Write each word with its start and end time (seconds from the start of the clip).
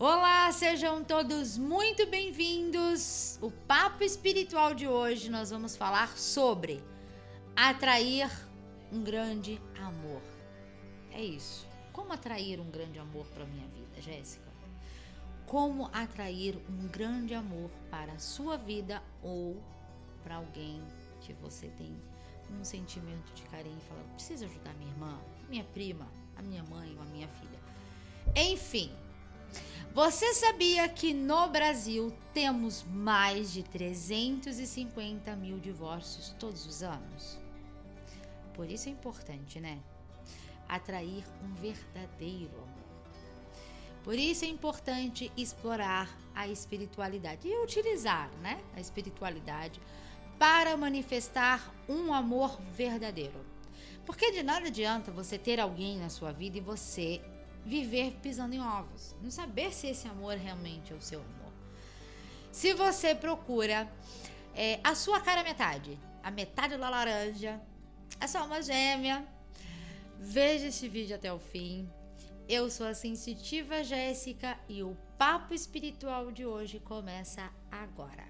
Olá, 0.00 0.52
sejam 0.52 1.02
todos 1.02 1.58
muito 1.58 2.06
bem-vindos. 2.06 3.36
O 3.42 3.50
papo 3.50 4.04
espiritual 4.04 4.72
de 4.72 4.86
hoje 4.86 5.28
nós 5.28 5.50
vamos 5.50 5.76
falar 5.76 6.16
sobre 6.16 6.80
atrair 7.56 8.30
um 8.92 9.02
grande 9.02 9.60
amor. 9.76 10.22
É 11.10 11.20
isso. 11.20 11.66
Como 11.92 12.12
atrair 12.12 12.60
um 12.60 12.70
grande 12.70 13.00
amor 13.00 13.26
para 13.26 13.44
minha 13.44 13.66
vida, 13.66 14.00
Jéssica? 14.00 14.46
Como 15.46 15.90
atrair 15.92 16.56
um 16.70 16.86
grande 16.86 17.34
amor 17.34 17.68
para 17.90 18.12
a 18.12 18.18
sua 18.20 18.56
vida 18.56 19.02
ou 19.20 19.60
para 20.22 20.36
alguém 20.36 20.80
que 21.22 21.32
você 21.32 21.66
tem 21.70 22.00
um 22.48 22.62
sentimento 22.62 23.34
de 23.34 23.42
carinho 23.48 23.78
e 23.78 23.88
fala: 23.88 24.04
"Preciso 24.14 24.44
ajudar 24.44 24.72
minha 24.74 24.92
irmã, 24.92 25.18
minha 25.48 25.64
prima, 25.64 26.06
a 26.36 26.42
minha 26.42 26.62
mãe 26.62 26.94
ou 26.94 27.02
a 27.02 27.06
minha 27.06 27.26
filha". 27.26 27.58
Enfim, 28.36 28.92
você 29.94 30.32
sabia 30.32 30.88
que 30.88 31.12
no 31.12 31.48
Brasil 31.48 32.12
temos 32.32 32.84
mais 32.84 33.52
de 33.52 33.62
350 33.62 35.34
mil 35.34 35.58
divórcios 35.58 36.34
todos 36.38 36.66
os 36.66 36.82
anos? 36.82 37.38
Por 38.54 38.70
isso 38.70 38.88
é 38.88 38.92
importante, 38.92 39.58
né? 39.60 39.80
Atrair 40.68 41.24
um 41.42 41.54
verdadeiro 41.54 42.54
amor. 42.54 42.88
Por 44.04 44.14
isso 44.14 44.44
é 44.44 44.48
importante 44.48 45.32
explorar 45.36 46.16
a 46.34 46.46
espiritualidade 46.46 47.48
e 47.48 47.62
utilizar, 47.62 48.30
né, 48.40 48.62
a 48.76 48.80
espiritualidade 48.80 49.80
para 50.38 50.76
manifestar 50.76 51.74
um 51.88 52.14
amor 52.14 52.60
verdadeiro. 52.72 53.44
Porque 54.06 54.30
de 54.30 54.42
nada 54.42 54.68
adianta 54.68 55.10
você 55.10 55.36
ter 55.36 55.58
alguém 55.58 55.98
na 55.98 56.08
sua 56.08 56.32
vida 56.32 56.56
e 56.56 56.60
você 56.60 57.20
viver 57.64 58.18
pisando 58.22 58.54
em 58.54 58.60
ovos, 58.60 59.14
não 59.22 59.30
saber 59.30 59.72
se 59.72 59.86
esse 59.86 60.08
amor 60.08 60.36
realmente 60.36 60.92
é 60.92 60.96
o 60.96 61.00
seu 61.00 61.20
amor. 61.20 61.52
Se 62.50 62.72
você 62.74 63.14
procura 63.14 63.90
é, 64.54 64.80
a 64.82 64.94
sua 64.94 65.20
cara 65.20 65.42
metade, 65.42 65.98
a 66.22 66.30
metade 66.30 66.76
da 66.76 66.88
laranja, 66.88 67.60
é 68.20 68.26
só 68.26 68.44
uma 68.44 68.60
gêmea, 68.62 69.24
veja 70.18 70.66
esse 70.66 70.88
vídeo 70.88 71.14
até 71.14 71.32
o 71.32 71.38
fim. 71.38 71.88
Eu 72.48 72.70
sou 72.70 72.86
a 72.86 72.94
sensitiva 72.94 73.84
Jéssica 73.84 74.58
e 74.68 74.82
o 74.82 74.96
papo 75.18 75.52
espiritual 75.52 76.32
de 76.32 76.46
hoje 76.46 76.80
começa 76.80 77.50
agora. 77.70 78.24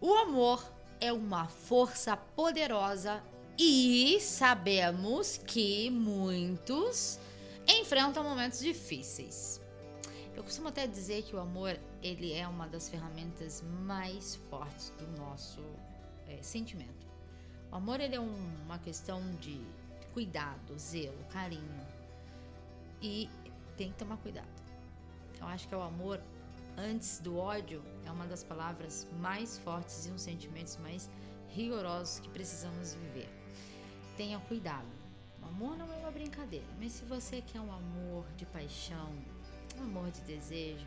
O 0.00 0.14
amor 0.14 0.73
é 1.04 1.12
uma 1.12 1.46
força 1.46 2.16
poderosa 2.16 3.22
e 3.58 4.18
sabemos 4.22 5.36
que 5.36 5.90
muitos 5.90 7.20
enfrentam 7.68 8.24
momentos 8.24 8.60
difíceis. 8.60 9.60
Eu 10.34 10.42
costumo 10.42 10.68
até 10.68 10.86
dizer 10.86 11.22
que 11.24 11.36
o 11.36 11.38
amor 11.38 11.78
ele 12.02 12.32
é 12.32 12.48
uma 12.48 12.66
das 12.66 12.88
ferramentas 12.88 13.62
mais 13.82 14.36
fortes 14.48 14.94
do 14.98 15.06
nosso 15.18 15.60
é, 16.26 16.42
sentimento. 16.42 17.06
O 17.70 17.76
amor 17.76 18.00
ele 18.00 18.16
é 18.16 18.20
um, 18.20 18.64
uma 18.64 18.78
questão 18.78 19.20
de 19.36 19.60
cuidado, 20.14 20.78
zelo, 20.78 21.22
carinho 21.30 21.86
e 23.02 23.28
tem 23.76 23.92
que 23.92 23.98
tomar 23.98 24.16
cuidado. 24.16 24.48
Eu 25.38 25.46
acho 25.48 25.68
que 25.68 25.74
é 25.74 25.76
o 25.76 25.82
amor 25.82 26.18
antes 26.76 27.18
do 27.18 27.36
ódio 27.36 27.82
é 28.04 28.10
uma 28.10 28.26
das 28.26 28.42
palavras 28.44 29.06
mais 29.18 29.58
fortes 29.58 30.06
e 30.06 30.10
um 30.10 30.18
sentimentos 30.18 30.76
mais 30.78 31.10
rigorosos 31.48 32.20
que 32.20 32.28
precisamos 32.28 32.94
viver. 32.94 33.28
Tenha 34.16 34.38
cuidado. 34.40 34.86
O 35.42 35.46
amor 35.46 35.76
não 35.76 35.92
é 35.92 35.96
uma 35.96 36.10
brincadeira, 36.10 36.66
mas 36.78 36.92
se 36.92 37.04
você 37.04 37.42
quer 37.42 37.60
um 37.60 37.72
amor 37.72 38.26
de 38.36 38.46
paixão, 38.46 39.12
um 39.78 39.82
amor 39.82 40.10
de 40.10 40.20
desejo, 40.22 40.86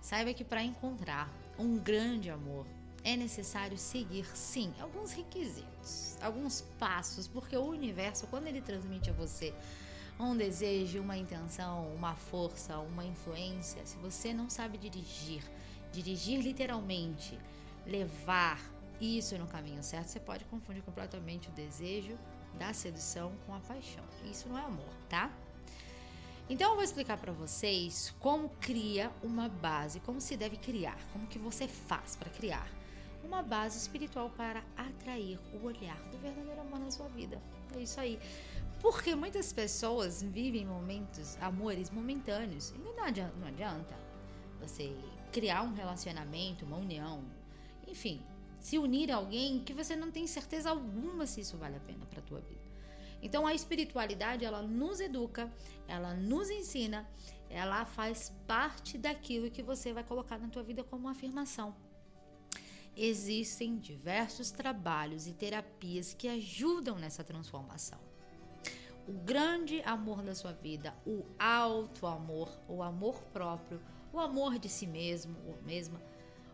saiba 0.00 0.34
que 0.34 0.44
para 0.44 0.62
encontrar 0.62 1.32
um 1.58 1.78
grande 1.78 2.30
amor 2.30 2.66
é 3.04 3.16
necessário 3.16 3.78
seguir, 3.78 4.26
sim, 4.36 4.72
alguns 4.80 5.12
requisitos, 5.12 6.16
alguns 6.20 6.62
passos, 6.78 7.28
porque 7.28 7.56
o 7.56 7.64
universo, 7.64 8.26
quando 8.26 8.46
ele 8.46 8.60
transmite 8.60 9.10
a 9.10 9.12
você 9.12 9.54
um 10.18 10.36
desejo, 10.36 11.00
uma 11.00 11.16
intenção, 11.16 11.92
uma 11.94 12.14
força, 12.14 12.78
uma 12.78 13.04
influência, 13.04 13.84
se 13.86 13.96
você 13.98 14.32
não 14.32 14.50
sabe 14.50 14.76
dirigir, 14.76 15.42
dirigir 15.92 16.40
literalmente, 16.40 17.38
levar 17.86 18.60
isso 19.00 19.38
no 19.38 19.46
caminho 19.46 19.82
certo, 19.82 20.08
você 20.08 20.20
pode 20.20 20.44
confundir 20.46 20.82
completamente 20.82 21.48
o 21.48 21.52
desejo 21.52 22.18
da 22.58 22.72
sedução 22.72 23.32
com 23.46 23.54
a 23.54 23.60
paixão. 23.60 24.04
Isso 24.24 24.48
não 24.48 24.58
é 24.58 24.62
amor, 24.62 24.92
tá? 25.08 25.30
Então 26.50 26.70
eu 26.70 26.74
vou 26.74 26.84
explicar 26.84 27.18
para 27.18 27.30
vocês 27.30 28.14
como 28.18 28.48
cria 28.60 29.12
uma 29.22 29.48
base, 29.48 30.00
como 30.00 30.20
se 30.20 30.36
deve 30.36 30.56
criar, 30.56 30.98
como 31.12 31.26
que 31.26 31.38
você 31.38 31.68
faz 31.68 32.16
para 32.16 32.30
criar 32.30 32.66
uma 33.22 33.42
base 33.42 33.78
espiritual 33.78 34.30
para 34.30 34.62
atrair 34.76 35.38
o 35.52 35.64
olhar 35.64 36.00
do 36.10 36.18
verdadeiro 36.18 36.60
amor 36.60 36.80
na 36.80 36.90
sua 36.90 37.08
vida. 37.08 37.40
É 37.76 37.80
isso 37.80 38.00
aí. 38.00 38.18
Porque 38.80 39.14
muitas 39.14 39.52
pessoas 39.52 40.22
vivem 40.22 40.64
momentos, 40.64 41.36
amores 41.40 41.90
momentâneos. 41.90 42.70
E 42.70 42.78
não 42.78 43.02
adianta, 43.02 43.34
não 43.36 43.48
adianta 43.48 43.98
você 44.60 44.96
criar 45.32 45.62
um 45.62 45.74
relacionamento, 45.74 46.64
uma 46.64 46.76
união, 46.76 47.24
enfim, 47.86 48.22
se 48.60 48.78
unir 48.78 49.10
a 49.10 49.16
alguém 49.16 49.60
que 49.60 49.72
você 49.72 49.96
não 49.96 50.10
tem 50.10 50.26
certeza 50.26 50.70
alguma 50.70 51.26
se 51.26 51.40
isso 51.40 51.56
vale 51.56 51.76
a 51.76 51.80
pena 51.80 52.06
para 52.06 52.22
tua 52.22 52.40
vida. 52.40 52.68
Então 53.20 53.46
a 53.46 53.54
espiritualidade 53.54 54.44
ela 54.44 54.62
nos 54.62 55.00
educa, 55.00 55.52
ela 55.88 56.14
nos 56.14 56.48
ensina, 56.50 57.08
ela 57.50 57.84
faz 57.84 58.32
parte 58.46 58.96
daquilo 58.96 59.50
que 59.50 59.62
você 59.62 59.92
vai 59.92 60.04
colocar 60.04 60.38
na 60.38 60.48
tua 60.48 60.62
vida 60.62 60.84
como 60.84 61.02
uma 61.02 61.12
afirmação. 61.12 61.74
Existem 62.96 63.76
diversos 63.76 64.50
trabalhos 64.50 65.26
e 65.26 65.32
terapias 65.32 66.14
que 66.14 66.28
ajudam 66.28 66.96
nessa 66.96 67.24
transformação 67.24 68.07
o 69.08 69.12
grande 69.12 69.80
amor 69.86 70.22
da 70.22 70.34
sua 70.34 70.52
vida, 70.52 70.94
o 71.06 71.24
alto 71.38 72.06
amor, 72.06 72.50
o 72.68 72.82
amor 72.82 73.22
próprio, 73.32 73.80
o 74.12 74.20
amor 74.20 74.58
de 74.58 74.68
si 74.68 74.86
mesmo 74.86 75.34
ou 75.46 75.56
mesma, 75.62 75.98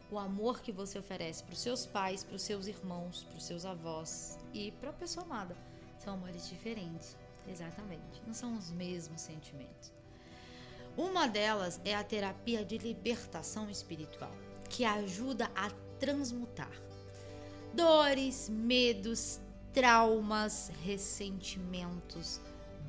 o 0.08 0.16
amor 0.16 0.60
que 0.60 0.70
você 0.70 0.96
oferece 0.96 1.42
para 1.42 1.52
os 1.52 1.58
seus 1.58 1.84
pais, 1.84 2.22
para 2.22 2.36
os 2.36 2.42
seus 2.42 2.68
irmãos, 2.68 3.24
para 3.24 3.36
os 3.36 3.44
seus 3.44 3.64
avós 3.64 4.38
e 4.52 4.70
para 4.70 4.90
a 4.90 4.92
pessoa 4.92 5.26
amada. 5.26 5.56
São 5.98 6.14
amores 6.14 6.48
diferentes, 6.48 7.16
exatamente. 7.48 8.22
Não 8.24 8.32
são 8.32 8.56
os 8.56 8.70
mesmos 8.70 9.20
sentimentos. 9.20 9.92
Uma 10.96 11.26
delas 11.26 11.80
é 11.84 11.92
a 11.92 12.04
terapia 12.04 12.64
de 12.64 12.78
libertação 12.78 13.68
espiritual, 13.68 14.30
que 14.70 14.84
ajuda 14.84 15.50
a 15.56 15.70
transmutar 15.98 16.70
dores, 17.74 18.48
medos, 18.48 19.40
traumas, 19.74 20.70
ressentimentos, 20.84 22.40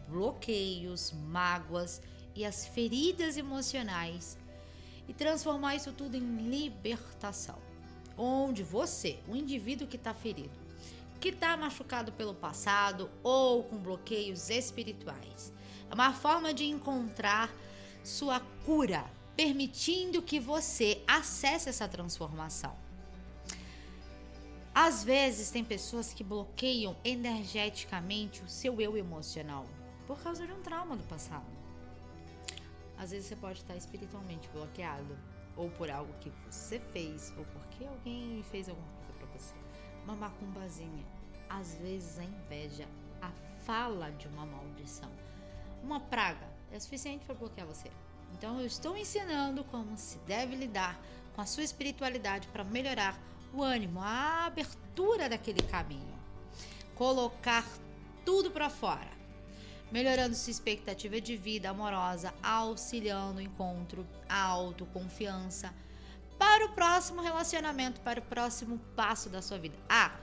bloqueios, 0.08 1.12
mágoas 1.28 2.00
e 2.36 2.46
as 2.46 2.68
feridas 2.68 3.36
emocionais 3.38 4.38
e 5.08 5.14
transformar 5.14 5.76
isso 5.76 5.92
tudo 5.92 6.16
em 6.16 6.50
libertação. 6.50 7.58
Onde 8.16 8.64
você, 8.64 9.20
o 9.28 9.36
indivíduo 9.36 9.88
que 9.88 9.98
está 9.98 10.14
ferido, 10.14 10.58
que 11.20 11.30
está 11.30 11.58
machucado 11.58 12.12
pelo 12.12 12.36
passado 12.36 13.10
ou 13.24 13.64
com 13.64 13.78
bloqueios 13.78 14.50
espirituais, 14.50 15.52
é 15.90 15.94
uma 15.94 16.14
forma 16.14 16.54
de 16.54 16.66
encontrar 16.66 17.52
sua 18.04 18.40
cura, 18.64 19.04
permitindo 19.36 20.22
que 20.22 20.40
você 20.40 21.02
acesse 21.08 21.68
essa 21.68 21.88
transformação. 21.88 22.85
Às 24.78 25.06
vezes 25.06 25.52
tem 25.52 25.64
pessoas 25.64 26.14
que 26.14 26.22
bloqueiam 26.22 26.98
energeticamente 27.02 28.44
o 28.44 28.50
seu 28.50 28.82
eu 28.82 28.98
emocional 28.98 29.66
por 30.06 30.22
causa 30.22 30.46
de 30.46 30.52
um 30.52 30.62
trauma 30.62 30.98
do 30.98 31.04
passado. 31.06 31.46
Às 32.98 33.12
vezes 33.12 33.28
você 33.28 33.38
pode 33.38 33.60
estar 33.60 33.78
espiritualmente 33.78 34.50
bloqueado 34.50 35.18
ou 35.56 35.70
por 35.70 35.90
algo 35.90 36.12
que 36.20 36.30
você 36.46 36.78
fez 36.92 37.34
ou 37.38 37.46
porque 37.46 37.86
alguém 37.86 38.44
fez 38.52 38.68
alguma 38.68 38.86
coisa 38.98 39.14
para 39.14 39.28
você. 39.28 39.56
Uma 40.04 40.16
macumbazinha, 40.18 41.06
às 41.50 41.76
vezes 41.76 42.20
a 42.20 42.26
inveja, 42.26 42.86
a 43.22 43.32
fala 43.64 44.12
de 44.12 44.28
uma 44.28 44.46
maldição, 44.46 45.10
uma 45.82 46.02
praga 46.02 46.50
é 46.70 46.78
suficiente 46.78 47.24
para 47.24 47.36
bloquear 47.36 47.66
você. 47.66 47.90
Então 48.34 48.60
eu 48.60 48.66
estou 48.66 48.98
ensinando 48.98 49.64
como 49.64 49.98
se 49.98 50.18
deve 50.28 50.54
lidar 50.54 51.00
com 51.34 51.40
a 51.40 51.46
sua 51.46 51.64
espiritualidade 51.64 52.50
para 52.50 52.66
melhorar 52.66 53.18
o 53.56 53.64
ânimo, 53.64 54.00
a 54.02 54.46
abertura 54.46 55.30
daquele 55.30 55.62
caminho. 55.62 56.16
Colocar 56.96 57.66
tudo 58.24 58.52
para 58.52 58.70
fora, 58.70 59.12
melhorando 59.92 60.36
sua 60.36 60.52
expectativa 60.52 61.20
de 61.22 61.38
vida 61.38 61.70
amorosa, 61.70 62.34
auxiliando 62.42 63.40
o 63.40 63.42
encontro, 63.42 64.06
a 64.28 64.42
autoconfiança 64.42 65.74
para 66.38 66.66
o 66.66 66.74
próximo 66.74 67.22
relacionamento, 67.22 68.02
para 68.02 68.20
o 68.20 68.24
próximo 68.24 68.80
passo 68.96 69.30
da 69.30 69.42
sua 69.42 69.58
vida. 69.58 69.78
Ah, 69.88 70.18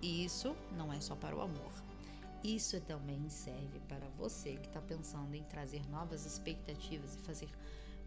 isso 0.00 0.56
não 0.76 0.92
é 0.92 1.00
só 1.00 1.16
para 1.16 1.34
o 1.34 1.40
amor. 1.40 1.72
Isso 2.42 2.78
também 2.82 3.28
serve 3.30 3.80
para 3.88 4.06
você 4.18 4.56
que 4.56 4.66
está 4.66 4.80
pensando 4.80 5.34
em 5.34 5.42
trazer 5.44 5.82
novas 5.88 6.26
expectativas 6.26 7.14
e 7.14 7.18
fazer 7.20 7.48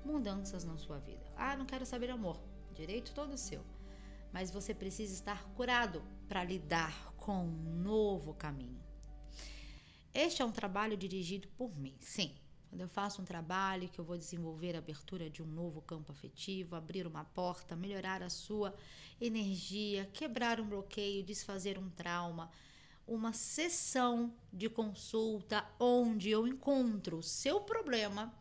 mudanças 0.06 0.64
na 0.64 0.78
sua 0.78 1.00
vida. 1.00 1.24
Ah, 1.36 1.56
não 1.58 1.66
quero 1.66 1.86
saber 1.86 2.12
amor. 2.12 2.40
Direito 2.76 3.14
todo 3.14 3.36
seu. 3.36 3.64
Mas 4.32 4.52
você 4.52 4.74
precisa 4.74 5.14
estar 5.14 5.44
curado 5.50 6.04
para 6.28 6.44
lidar 6.44 7.14
com 7.16 7.46
um 7.46 7.82
novo 7.82 8.34
caminho. 8.34 8.84
Este 10.14 10.42
é 10.42 10.46
um 10.46 10.52
trabalho 10.52 10.98
dirigido 10.98 11.48
por 11.50 11.78
mim, 11.78 11.96
sim. 12.00 12.36
Quando 12.70 12.82
eu 12.82 12.90
faço 12.90 13.22
um 13.22 13.26
trabalho 13.26 13.88
que 13.88 14.00
eu 14.00 14.06
vou 14.06 14.18
desenvolver 14.18 14.76
a 14.76 14.80
abertura 14.80 15.30
de 15.30 15.42
um 15.42 15.46
novo 15.46 15.82
campo 15.82 16.12
afetivo, 16.12 16.76
abrir 16.76 17.08
uma 17.08 17.24
porta, 17.24 17.76
melhorar 17.76 18.22
a 18.22 18.30
sua 18.30 18.76
energia, 19.22 20.06
quebrar 20.14 20.60
um 20.60 20.68
bloqueio, 20.68 21.24
desfazer 21.24 21.78
um 21.78 21.90
trauma, 21.90 22.50
uma 23.08 23.32
sessão 23.32 24.34
de 24.52 24.70
consulta 24.70 25.66
onde 25.80 26.30
eu 26.30 26.46
encontro 26.46 27.18
o 27.18 27.24
seu 27.24 27.62
problema 27.62 28.34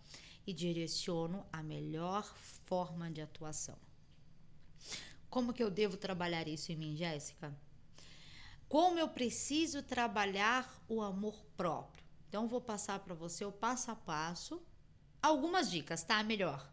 e 0.46 0.52
direciono 0.52 1.46
a 1.52 1.62
melhor 1.62 2.24
forma 2.66 3.10
de 3.10 3.20
atuação. 3.20 3.85
Como 5.28 5.52
que 5.52 5.62
eu 5.62 5.70
devo 5.70 5.96
trabalhar 5.96 6.46
isso 6.48 6.72
em 6.72 6.76
mim, 6.76 6.96
Jéssica? 6.96 7.56
Como 8.68 8.98
eu 8.98 9.08
preciso 9.08 9.82
trabalhar 9.82 10.82
o 10.88 11.00
amor 11.02 11.44
próprio? 11.56 12.04
Então, 12.28 12.48
vou 12.48 12.60
passar 12.60 12.98
para 13.00 13.14
você 13.14 13.44
o 13.44 13.52
passo 13.52 13.90
a 13.90 13.96
passo, 13.96 14.60
algumas 15.22 15.70
dicas, 15.70 16.02
tá? 16.02 16.22
Melhor. 16.22 16.70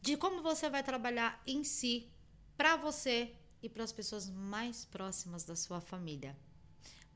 De 0.00 0.16
como 0.16 0.42
você 0.42 0.70
vai 0.70 0.82
trabalhar 0.82 1.42
em 1.46 1.64
si, 1.64 2.12
para 2.56 2.76
você 2.76 3.34
e 3.62 3.68
para 3.68 3.82
as 3.82 3.92
pessoas 3.92 4.28
mais 4.28 4.84
próximas 4.84 5.44
da 5.44 5.56
sua 5.56 5.80
família 5.80 6.36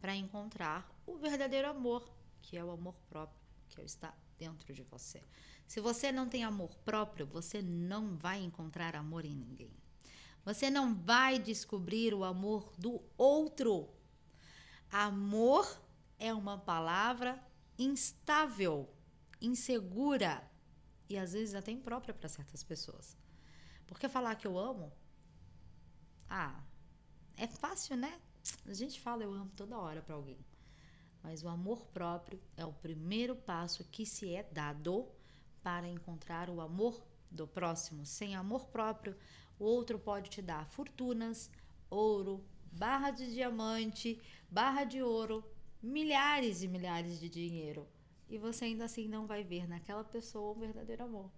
para 0.00 0.14
encontrar 0.14 0.88
o 1.06 1.16
verdadeiro 1.16 1.68
amor, 1.68 2.08
que 2.42 2.56
é 2.56 2.64
o 2.64 2.70
amor 2.70 2.94
próprio, 3.08 3.38
que 3.68 3.80
está 3.82 4.14
dentro 4.38 4.72
de 4.72 4.82
você. 4.82 5.22
Se 5.66 5.80
você 5.80 6.10
não 6.12 6.28
tem 6.28 6.44
amor 6.44 6.74
próprio, 6.78 7.26
você 7.26 7.60
não 7.60 8.16
vai 8.16 8.42
encontrar 8.42 8.94
amor 8.96 9.24
em 9.24 9.34
ninguém. 9.34 9.72
Você 10.48 10.70
não 10.70 10.94
vai 10.94 11.38
descobrir 11.38 12.14
o 12.14 12.24
amor 12.24 12.72
do 12.78 13.02
outro. 13.18 13.86
Amor 14.90 15.78
é 16.18 16.32
uma 16.32 16.56
palavra 16.56 17.38
instável, 17.78 18.88
insegura 19.42 20.42
e 21.06 21.18
às 21.18 21.34
vezes 21.34 21.54
até 21.54 21.70
imprópria 21.70 22.14
para 22.14 22.30
certas 22.30 22.64
pessoas. 22.64 23.14
Porque 23.86 24.08
falar 24.08 24.36
que 24.36 24.46
eu 24.46 24.58
amo, 24.58 24.90
ah, 26.30 26.58
é 27.36 27.46
fácil, 27.46 27.98
né? 27.98 28.18
A 28.66 28.72
gente 28.72 28.98
fala 29.02 29.24
eu 29.24 29.34
amo 29.34 29.52
toda 29.54 29.76
hora 29.76 30.00
para 30.00 30.14
alguém. 30.14 30.42
Mas 31.22 31.42
o 31.42 31.48
amor 31.48 31.84
próprio 31.88 32.40
é 32.56 32.64
o 32.64 32.72
primeiro 32.72 33.36
passo 33.36 33.84
que 33.84 34.06
se 34.06 34.32
é 34.32 34.44
dado 34.44 35.06
para 35.62 35.86
encontrar 35.86 36.48
o 36.48 36.62
amor 36.62 37.06
do 37.30 37.46
próximo. 37.46 38.06
Sem 38.06 38.34
amor 38.34 38.68
próprio, 38.68 39.14
o 39.58 39.64
outro 39.64 39.98
pode 39.98 40.30
te 40.30 40.42
dar 40.42 40.66
fortunas, 40.66 41.50
ouro, 41.90 42.44
barra 42.72 43.10
de 43.10 43.32
diamante, 43.32 44.20
barra 44.50 44.84
de 44.84 45.02
ouro, 45.02 45.44
milhares 45.82 46.62
e 46.62 46.68
milhares 46.68 47.18
de 47.18 47.28
dinheiro. 47.28 47.86
E 48.28 48.38
você 48.38 48.66
ainda 48.66 48.84
assim 48.84 49.08
não 49.08 49.26
vai 49.26 49.42
ver 49.42 49.68
naquela 49.68 50.04
pessoa 50.04 50.52
o 50.52 50.60
verdadeiro 50.60 51.04
amor. 51.04 51.30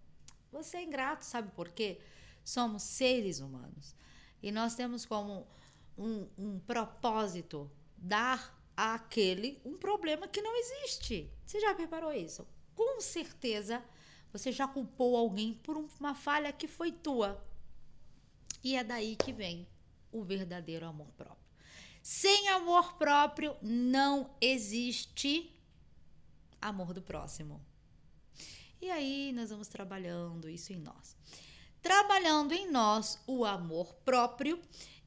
Você 0.51 0.79
é 0.79 0.83
ingrato, 0.83 1.25
sabe 1.25 1.51
por 1.53 1.69
quê? 1.69 2.01
Somos 2.45 2.83
seres 2.83 3.39
humanos. 3.41 3.95
E 4.43 4.51
nós 4.51 4.75
temos 4.75 5.07
como 5.07 5.47
um, 5.97 6.27
um 6.37 6.59
propósito, 6.59 7.71
dar 7.97 8.59
àquele 8.77 9.61
um 9.65 9.77
problema 9.77 10.27
que 10.27 10.43
não 10.43 10.57
existe. 10.57 11.31
Você 11.45 11.61
já 11.61 11.73
reparou 11.73 12.13
isso? 12.13 12.47
Com 12.75 13.01
certeza 13.01 13.85
você 14.33 14.53
já 14.53 14.67
culpou 14.67 15.17
alguém 15.17 15.55
por 15.55 15.77
uma 15.77 16.15
falha 16.15 16.53
que 16.53 16.69
foi 16.69 16.93
tua. 16.93 17.45
E 18.62 18.77
é 18.77 18.85
daí 18.85 19.17
que 19.17 19.33
vem 19.33 19.67
o 20.12 20.23
verdadeiro 20.23 20.87
amor 20.87 21.09
próprio. 21.17 21.39
Sem 22.03 22.49
amor 22.49 22.95
próprio 22.95 23.57
não 23.62 24.35
existe 24.41 25.53
amor 26.61 26.93
do 26.93 27.03
próximo. 27.03 27.65
E 28.81 28.91
aí 28.91 29.33
nós 29.33 29.51
vamos 29.51 29.69
trabalhando 29.69 30.49
isso 30.49 30.73
em 30.73 30.79
nós. 30.79 31.17
Trabalhando 31.83 32.53
em 32.53 32.71
nós 32.71 33.19
o 33.27 33.45
amor 33.45 33.95
próprio, 34.05 34.61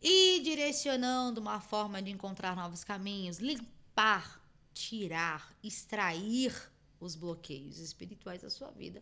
e 0.03 0.41
direcionando 0.41 1.39
uma 1.39 1.61
forma 1.61 2.01
de 2.01 2.11
encontrar 2.11 2.57
novos 2.57 2.83
caminhos, 2.83 3.37
limpar, 3.37 4.43
tirar, 4.73 5.55
extrair 5.63 6.53
os 6.99 7.15
bloqueios 7.15 7.79
espirituais 7.79 8.41
da 8.41 8.49
sua 8.49 8.69
vida, 8.71 9.01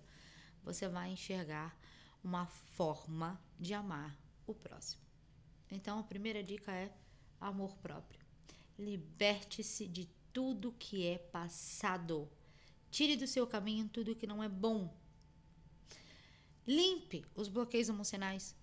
você 0.63 0.88
vai 0.88 1.09
enxergar 1.09 1.75
uma 2.24 2.45
forma 2.45 3.42
de 3.59 3.74
amar 3.74 4.15
o 4.51 4.56
próximo. 4.56 5.01
Então, 5.69 6.00
a 6.00 6.03
primeira 6.03 6.44
dica 6.44 6.71
é 6.71 6.92
amor 7.39 7.75
próprio. 7.77 8.19
Liberte-se 8.77 9.88
de 9.88 10.09
tudo 10.33 10.71
que 10.74 11.06
é 11.06 11.18
passado. 11.18 12.30
Tire 12.89 13.15
do 13.15 13.27
seu 13.27 13.48
caminho 13.48 13.88
tudo 13.89 14.15
que 14.15 14.27
não 14.27 14.44
é 14.44 14.50
bom. 14.50 14.94
Limpe 16.68 17.25
os 17.36 17.48
bloqueios 17.48 17.89
emocionais 17.89 18.56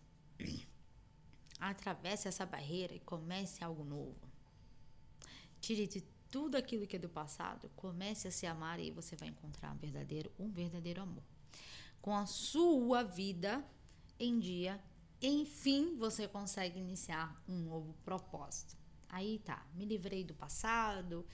atravesse 1.58 2.29
essa 2.29 2.46
barreira 2.46 2.94
e 2.94 3.00
comece 3.00 3.64
algo 3.64 3.85
novo. 3.85 4.29
Tire 5.61 5.87
de 5.87 6.02
tudo 6.31 6.56
aquilo 6.56 6.87
que 6.87 6.96
é 6.96 6.99
do 6.99 7.08
passado, 7.08 7.70
comece 7.75 8.29
a 8.29 8.31
se 8.31 8.46
amar 8.46 8.79
e 8.79 8.90
você 8.90 9.17
vai 9.17 9.29
encontrar 9.29 9.73
um 9.73 9.76
verdadeiro, 9.76 10.31
um 10.38 10.50
verdadeiro 10.50 11.02
amor. 11.02 11.23
Com 12.00 12.14
a 12.14 12.26
sua 12.26 13.02
vida 13.02 13.64
em 14.20 14.38
dia, 14.38 14.81
enfim, 15.20 15.97
você 15.97 16.29
consegue 16.29 16.79
iniciar 16.79 17.43
um 17.49 17.56
novo 17.59 17.94
propósito. 18.05 18.76
Aí 19.09 19.38
tá, 19.41 19.67
me 19.75 19.85
livrei 19.85 20.23
do 20.23 20.35
passado, 20.35 21.26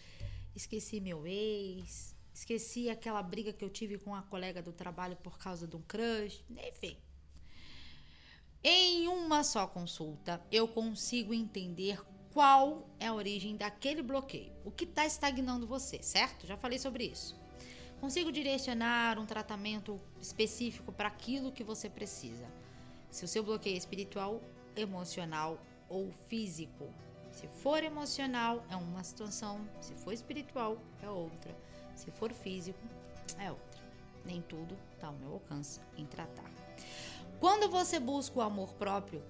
esqueci 0.54 1.00
meu 1.00 1.26
ex, 1.26 2.16
esqueci 2.32 2.88
aquela 2.88 3.22
briga 3.22 3.52
que 3.52 3.64
eu 3.64 3.70
tive 3.70 3.98
com 3.98 4.14
a 4.14 4.22
colega 4.22 4.62
do 4.62 4.72
trabalho 4.72 5.16
por 5.16 5.38
causa 5.38 5.66
de 5.66 5.76
um 5.76 5.82
crush, 5.82 6.44
enfim. 6.50 6.96
Em 8.62 9.08
uma 9.08 9.44
só 9.44 9.66
consulta, 9.66 10.42
eu 10.50 10.66
consigo 10.66 11.34
entender 11.34 12.00
qual 12.32 12.88
é 12.98 13.08
a 13.08 13.14
origem 13.14 13.56
daquele 13.56 14.02
bloqueio, 14.02 14.52
o 14.64 14.70
que 14.70 14.84
está 14.84 15.04
estagnando 15.04 15.66
você, 15.66 16.02
certo? 16.02 16.46
Já 16.46 16.56
falei 16.56 16.78
sobre 16.78 17.04
isso. 17.04 17.38
Consigo 18.00 18.32
direcionar 18.32 19.18
um 19.18 19.26
tratamento 19.26 20.00
específico 20.20 20.92
para 20.92 21.08
aquilo 21.08 21.52
que 21.52 21.62
você 21.62 21.88
precisa. 21.88 22.46
Se 23.14 23.24
o 23.24 23.28
seu 23.28 23.44
bloqueio 23.44 23.76
é 23.76 23.78
espiritual, 23.78 24.40
emocional 24.74 25.56
ou 25.88 26.10
físico. 26.26 26.92
Se 27.30 27.46
for 27.46 27.80
emocional, 27.84 28.64
é 28.68 28.74
uma 28.74 29.04
situação, 29.04 29.64
se 29.80 29.94
for 29.94 30.12
espiritual, 30.12 30.78
é 31.00 31.08
outra. 31.08 31.56
Se 31.94 32.10
for 32.10 32.32
físico, 32.32 32.80
é 33.38 33.52
outra. 33.52 33.80
Nem 34.24 34.42
tudo 34.42 34.76
está 34.92 35.06
ao 35.06 35.12
meu 35.12 35.34
alcance 35.34 35.80
em 35.96 36.04
tratar. 36.04 36.50
Quando 37.38 37.70
você 37.70 38.00
busca 38.00 38.40
o 38.40 38.42
amor 38.42 38.72
próprio, 38.72 39.22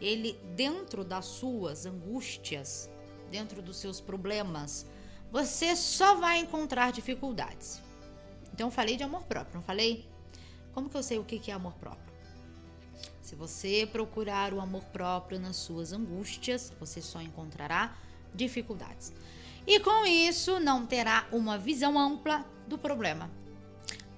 ele 0.00 0.34
dentro 0.54 1.02
das 1.02 1.24
suas 1.24 1.84
angústias, 1.84 2.88
dentro 3.28 3.60
dos 3.60 3.78
seus 3.78 4.00
problemas, 4.00 4.86
você 5.32 5.74
só 5.74 6.14
vai 6.14 6.38
encontrar 6.38 6.92
dificuldades. 6.92 7.82
Então 8.52 8.70
falei 8.70 8.96
de 8.96 9.02
amor 9.02 9.24
próprio, 9.24 9.56
não 9.56 9.62
falei? 9.62 10.08
Como 10.72 10.88
que 10.88 10.96
eu 10.96 11.02
sei 11.02 11.18
o 11.18 11.24
que 11.24 11.50
é 11.50 11.54
amor 11.54 11.74
próprio? 11.74 12.05
Se 13.26 13.34
você 13.34 13.88
procurar 13.90 14.54
o 14.54 14.60
amor 14.60 14.84
próprio 14.84 15.40
nas 15.40 15.56
suas 15.56 15.92
angústias, 15.92 16.72
você 16.78 17.02
só 17.02 17.20
encontrará 17.20 17.92
dificuldades. 18.32 19.12
E 19.66 19.80
com 19.80 20.06
isso, 20.06 20.60
não 20.60 20.86
terá 20.86 21.26
uma 21.32 21.58
visão 21.58 21.98
ampla 21.98 22.46
do 22.68 22.78
problema. 22.78 23.28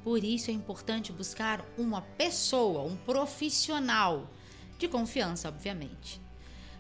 Por 0.05 0.23
isso 0.23 0.51
é 0.51 0.53
importante 0.53 1.11
buscar 1.11 1.65
uma 1.79 2.03
pessoa, 2.03 2.83
um 2.83 2.99
profissional 2.99 4.29
de 4.79 4.87
confiança, 4.87 5.49
obviamente, 5.49 6.21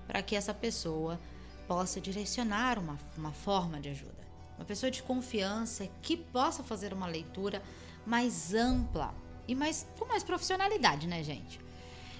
para 0.07 0.21
que 0.21 0.37
essa 0.37 0.53
pessoa 0.53 1.19
possa 1.67 1.99
direcionar 1.99 2.79
uma, 2.79 2.99
uma 3.17 3.33
forma 3.33 3.81
de 3.81 3.89
ajuda. 3.89 4.29
Uma 4.59 4.67
pessoa 4.67 4.91
de 4.91 5.03
confiança 5.03 5.89
que 6.03 6.15
possa 6.15 6.63
fazer 6.63 6.93
uma 6.93 7.07
leitura 7.07 7.63
mais 8.05 8.53
ampla 8.53 9.15
e 9.47 9.55
mais 9.55 9.89
com 9.99 10.05
mais 10.05 10.23
profissionalidade, 10.23 11.07
né, 11.07 11.23
gente? 11.23 11.68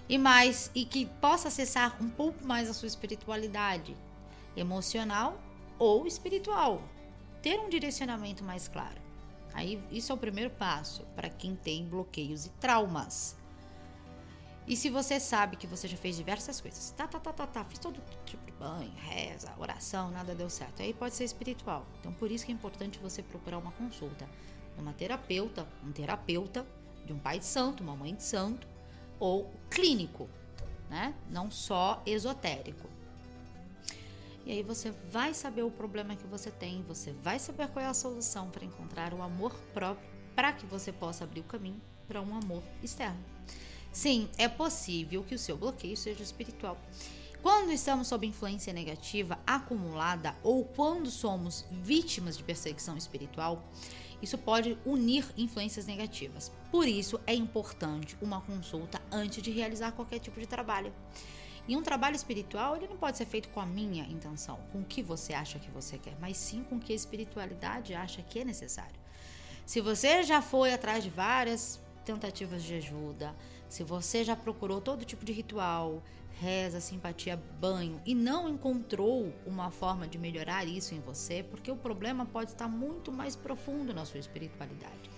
E 0.09 0.17
mais 0.17 0.71
e 0.75 0.85
que 0.85 1.07
possa 1.21 1.49
acessar 1.49 1.97
um 2.03 2.09
pouco 2.09 2.45
mais 2.47 2.69
a 2.69 2.75
sua 2.75 2.89
espiritualidade 2.89 3.97
emocional 4.57 5.41
ou 5.79 6.07
espiritual. 6.07 6.83
Ter 7.43 7.59
um 7.61 7.69
direcionamento 7.69 8.43
mais 8.43 8.67
claro. 8.67 9.01
Aí, 9.53 9.83
isso 9.91 10.13
é 10.13 10.15
o 10.15 10.19
primeiro 10.19 10.51
passo 10.51 11.05
para 11.15 11.29
quem 11.29 11.55
tem 11.55 11.87
bloqueios 11.87 12.47
e 12.47 12.51
traumas. 12.51 13.37
E 14.67 14.77
se 14.77 14.91
você 14.91 15.19
sabe 15.19 15.57
que 15.57 15.67
você 15.67 15.89
já 15.89 15.97
fez 15.97 16.17
diversas 16.17 16.61
coisas, 16.61 16.91
tá, 16.91 17.07
tá, 17.07 17.19
tá, 17.19 17.33
tá, 17.33 17.47
tá, 17.47 17.65
fiz 17.65 17.79
todo 17.79 18.03
tipo 18.27 18.45
de 18.45 18.53
banho, 18.53 18.93
reza, 18.97 19.51
oração, 19.59 20.11
nada 20.11 20.35
deu 20.35 20.51
certo. 20.51 20.83
Aí 20.83 20.93
pode 20.93 21.15
ser 21.15 21.25
espiritual. 21.25 21.87
Então 22.01 22.13
por 22.13 22.31
isso 22.31 22.45
que 22.45 22.53
é 22.53 22.55
importante 22.55 22.99
você 22.99 23.23
procurar 23.23 23.59
uma 23.59 23.73
consulta. 23.73 24.29
Uma 24.77 24.93
terapeuta, 24.93 25.67
um 25.83 25.91
terapeuta, 25.91 26.67
de 27.07 27.13
um 27.13 27.19
pai 27.19 27.39
de 27.39 27.47
santo, 27.47 27.83
uma 27.83 27.97
mãe 27.97 28.15
de 28.15 28.23
santo, 28.23 28.69
ou 29.19 29.51
clínico, 29.71 30.29
né? 30.89 31.15
Não 31.31 31.51
só 31.51 32.03
esotérico. 32.07 32.89
E 34.45 34.53
aí 34.53 34.63
você 34.63 34.93
vai 35.11 35.35
saber 35.35 35.63
o 35.63 35.71
problema 35.71 36.17
que 36.17 36.27
você 36.27 36.51
tem, 36.51 36.83
você 36.83 37.13
vai 37.13 37.39
saber 37.39 37.69
qual 37.69 37.85
é 37.85 37.89
a 37.89 37.95
solução 37.95 38.49
para 38.51 38.65
encontrar 38.65 39.13
o 39.13 39.21
amor 39.21 39.53
próprio 39.75 40.09
para 40.35 40.53
que 40.53 40.65
você 40.65 40.93
possa 40.93 41.25
abrir 41.25 41.41
o 41.41 41.45
caminho 41.45 41.81
para 42.07 42.23
um 42.23 42.35
amor 42.35 42.63
externo. 42.83 43.19
Sim, 43.93 44.29
é 44.39 44.49
possível 44.49 45.23
que 45.23 45.35
o 45.35 45.39
seu 45.39 45.57
bloqueio 45.57 45.97
seja 45.97 46.23
espiritual. 46.23 46.79
Quando 47.43 47.73
estamos 47.73 48.09
sob 48.09 48.27
influência 48.27 48.73
negativa 48.73 49.39
acumulada 49.47 50.35
ou 50.43 50.65
quando 50.65 51.11
somos 51.11 51.65
vítimas 51.71 52.37
de 52.37 52.43
perseguição 52.43 52.97
espiritual, 52.97 53.63
isso 54.21 54.37
pode 54.37 54.77
unir 54.85 55.25
influências 55.37 55.87
negativas. 55.87 56.53
Por 56.71 56.87
isso 56.87 57.21
é 57.27 57.35
importante 57.35 58.17
uma 58.21 58.41
consulta 58.41 59.01
antes 59.11 59.43
de 59.43 59.51
realizar 59.51 59.93
qualquer 59.93 60.19
tipo 60.19 60.41
de 60.41 60.47
trabalho. 60.47 60.93
E 61.67 61.77
um 61.77 61.83
trabalho 61.83 62.17
espiritual, 62.17 62.77
ele 62.77 62.89
não 62.89 62.97
pode 62.97 63.19
ser 63.19 63.27
feito 63.27 63.51
com 63.51 63.61
a 63.61 63.67
minha 63.67 64.05
intenção, 64.05 64.59
com 64.73 64.81
o 64.81 64.85
que 64.85 65.03
você 65.03 65.35
acha 65.35 65.59
que 65.59 65.71
você 65.71 65.99
quer, 65.99 66.17
mas 66.19 66.39
sim 66.39 66.65
com 66.65 66.77
o 66.77 66.81
que 66.81 66.93
a 66.93 66.97
espiritualidade 66.97 67.95
acha 67.95 68.23
que 68.23 68.39
é 68.41 68.45
necessário. 68.45 68.99
Se 69.67 69.83
você 69.83 70.23
já 70.23 70.41
foi 70.41 70.73
atrás 70.73 71.05
de 71.05 71.11
várias 71.11 71.79
tentativas 72.07 72.63
de 72.63 72.77
ajuda, 72.77 73.37
se 73.69 73.85
você 73.85 74.25
já 74.25 74.35
procurou 74.35 74.81
todo 74.81 75.05
tipo 75.05 75.27
de 75.27 75.33
ritual, 75.33 76.03
reza, 76.41 76.81
simpatia, 76.81 77.37
banho 77.61 78.01
e 78.07 78.15
não 78.15 78.49
encontrou 78.49 79.33
uma 79.47 79.71
forma 79.71 80.07
de 80.07 80.19
melhorar 80.19 80.67
isso 80.67 80.95
em 80.95 81.01
você, 81.01 81.43
porque 81.43 81.71
o 81.71 81.77
problema 81.77 82.25
pode 82.27 82.53
estar 82.53 82.69
muito 82.69 83.11
mais 83.11 83.35
profundo 83.35 83.93
na 83.93 84.05
sua 84.05 84.21
espiritualidade. 84.21 85.11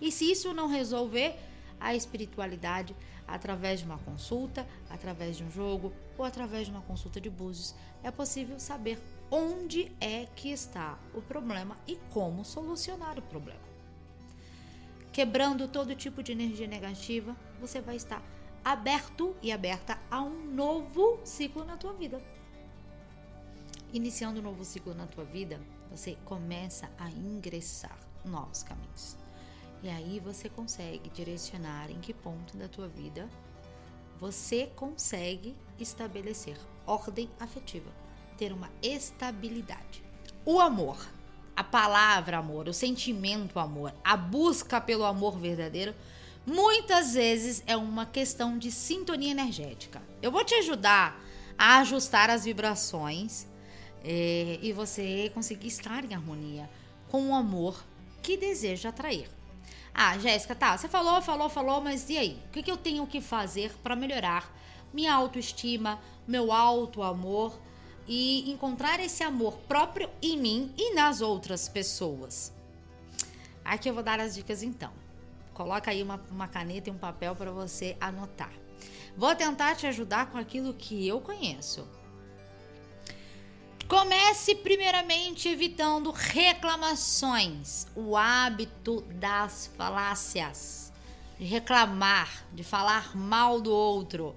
E 0.00 0.10
se 0.10 0.30
isso 0.30 0.52
não 0.52 0.68
resolver, 0.68 1.36
a 1.78 1.96
espiritualidade 1.96 2.94
através 3.26 3.80
de 3.80 3.86
uma 3.86 3.98
consulta, 3.98 4.64
através 4.88 5.36
de 5.36 5.42
um 5.42 5.50
jogo 5.50 5.92
ou 6.16 6.24
através 6.24 6.66
de 6.66 6.72
uma 6.72 6.82
consulta 6.82 7.20
de 7.20 7.28
búzios, 7.28 7.74
é 8.04 8.10
possível 8.10 8.60
saber 8.60 9.00
onde 9.30 9.90
é 10.00 10.26
que 10.36 10.50
está 10.50 10.96
o 11.12 11.20
problema 11.20 11.76
e 11.86 11.96
como 12.10 12.44
solucionar 12.44 13.18
o 13.18 13.22
problema 13.22 13.72
quebrando 15.12 15.68
todo 15.68 15.94
tipo 15.94 16.22
de 16.22 16.32
energia 16.32 16.66
negativa, 16.66 17.36
você 17.60 17.80
vai 17.80 17.96
estar 17.96 18.22
aberto 18.64 19.36
e 19.42 19.52
aberta 19.52 19.98
a 20.10 20.20
um 20.22 20.52
novo 20.52 21.20
ciclo 21.24 21.64
na 21.64 21.76
tua 21.76 21.92
vida. 21.92 22.22
Iniciando 23.92 24.40
um 24.40 24.42
novo 24.42 24.64
ciclo 24.64 24.94
na 24.94 25.06
tua 25.06 25.24
vida, 25.24 25.60
você 25.90 26.16
começa 26.24 26.90
a 26.98 27.10
ingressar 27.10 27.98
novos 28.24 28.62
caminhos. 28.62 29.16
E 29.82 29.88
aí 29.88 30.20
você 30.20 30.48
consegue 30.48 31.10
direcionar 31.10 31.90
em 31.90 32.00
que 32.00 32.14
ponto 32.14 32.56
da 32.56 32.68
tua 32.68 32.88
vida 32.88 33.28
você 34.18 34.68
consegue 34.76 35.56
estabelecer 35.78 36.56
ordem 36.86 37.28
afetiva, 37.40 37.90
ter 38.38 38.52
uma 38.52 38.70
estabilidade. 38.80 40.04
O 40.44 40.60
amor 40.60 40.96
a 41.54 41.62
palavra 41.62 42.38
amor, 42.38 42.68
o 42.68 42.72
sentimento 42.72 43.58
amor, 43.58 43.94
a 44.02 44.16
busca 44.16 44.80
pelo 44.80 45.04
amor 45.04 45.38
verdadeiro, 45.38 45.94
muitas 46.46 47.14
vezes 47.14 47.62
é 47.66 47.76
uma 47.76 48.06
questão 48.06 48.58
de 48.58 48.70
sintonia 48.70 49.30
energética. 49.30 50.02
Eu 50.20 50.30
vou 50.30 50.44
te 50.44 50.54
ajudar 50.54 51.20
a 51.58 51.78
ajustar 51.78 52.30
as 52.30 52.44
vibrações 52.44 53.46
é, 54.04 54.58
e 54.62 54.72
você 54.72 55.30
conseguir 55.34 55.68
estar 55.68 56.04
em 56.04 56.14
harmonia 56.14 56.68
com 57.08 57.28
o 57.28 57.34
amor 57.34 57.84
que 58.22 58.36
deseja 58.36 58.88
atrair. 58.88 59.28
Ah, 59.94 60.18
Jéssica, 60.18 60.54
tá, 60.54 60.76
você 60.76 60.88
falou, 60.88 61.20
falou, 61.20 61.48
falou, 61.48 61.80
mas 61.80 62.08
e 62.08 62.16
aí? 62.16 62.42
O 62.46 62.50
que, 62.50 62.62
que 62.62 62.70
eu 62.70 62.76
tenho 62.76 63.06
que 63.06 63.20
fazer 63.20 63.72
para 63.82 63.94
melhorar 63.94 64.50
minha 64.92 65.12
autoestima, 65.14 66.00
meu 66.26 66.50
auto 66.50 67.02
amor? 67.02 67.58
e 68.06 68.50
encontrar 68.50 69.00
esse 69.00 69.22
amor 69.22 69.58
próprio 69.68 70.10
em 70.20 70.36
mim 70.36 70.74
e 70.76 70.94
nas 70.94 71.20
outras 71.20 71.68
pessoas. 71.68 72.52
Aqui 73.64 73.88
eu 73.88 73.94
vou 73.94 74.02
dar 74.02 74.18
as 74.20 74.34
dicas 74.34 74.62
então. 74.62 75.01
Coloca 75.54 75.90
aí 75.90 76.02
uma, 76.02 76.20
uma 76.30 76.48
caneta 76.48 76.88
e 76.88 76.92
um 76.92 76.98
papel 76.98 77.34
para 77.36 77.50
você 77.50 77.96
anotar. 78.00 78.52
Vou 79.16 79.34
tentar 79.34 79.76
te 79.76 79.86
ajudar 79.86 80.30
com 80.30 80.38
aquilo 80.38 80.74
que 80.74 81.06
eu 81.06 81.20
conheço. 81.20 81.86
Comece 83.86 84.54
primeiramente 84.54 85.48
evitando 85.48 86.10
reclamações, 86.10 87.86
o 87.94 88.16
hábito 88.16 89.02
das 89.16 89.70
falácias, 89.76 90.92
de 91.38 91.44
reclamar, 91.44 92.46
de 92.52 92.64
falar 92.64 93.14
mal 93.14 93.60
do 93.60 93.72
outro 93.72 94.34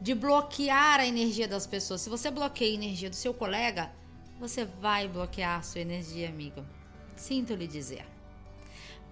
de 0.00 0.14
bloquear 0.14 1.00
a 1.00 1.06
energia 1.06 1.46
das 1.46 1.66
pessoas. 1.66 2.00
Se 2.00 2.08
você 2.08 2.30
bloqueia 2.30 2.72
a 2.72 2.74
energia 2.74 3.10
do 3.10 3.16
seu 3.16 3.34
colega, 3.34 3.92
você 4.38 4.64
vai 4.64 5.06
bloquear 5.06 5.58
a 5.58 5.62
sua 5.62 5.82
energia, 5.82 6.28
amigo. 6.28 6.64
Sinto 7.14 7.54
lhe 7.54 7.66
dizer. 7.66 8.06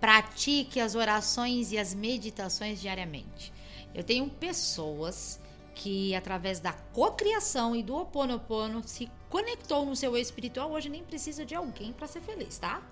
Pratique 0.01 0.81
as 0.81 0.95
orações 0.95 1.73
e 1.73 1.79
as 1.79 1.93
meditações 1.95 2.81
diariamente. 2.81 3.53
Eu 3.95 4.05
tenho 4.05 4.29
pessoas 4.29 5.41
que, 5.75 6.15
através 6.15 6.61
da 6.61 6.73
cocriação 6.73 7.75
e 7.75 7.83
do 7.83 7.97
oponopono, 7.97 8.83
se 8.87 9.11
conectou 9.29 9.85
no 9.87 9.97
seu 9.97 10.17
espiritual. 10.17 10.71
Hoje 10.73 10.89
nem 10.89 11.05
precisa 11.05 11.45
de 11.45 11.55
alguém 11.55 11.93
para 11.93 12.07
ser 12.07 12.21
feliz, 12.21 12.59
tá? 12.59 12.83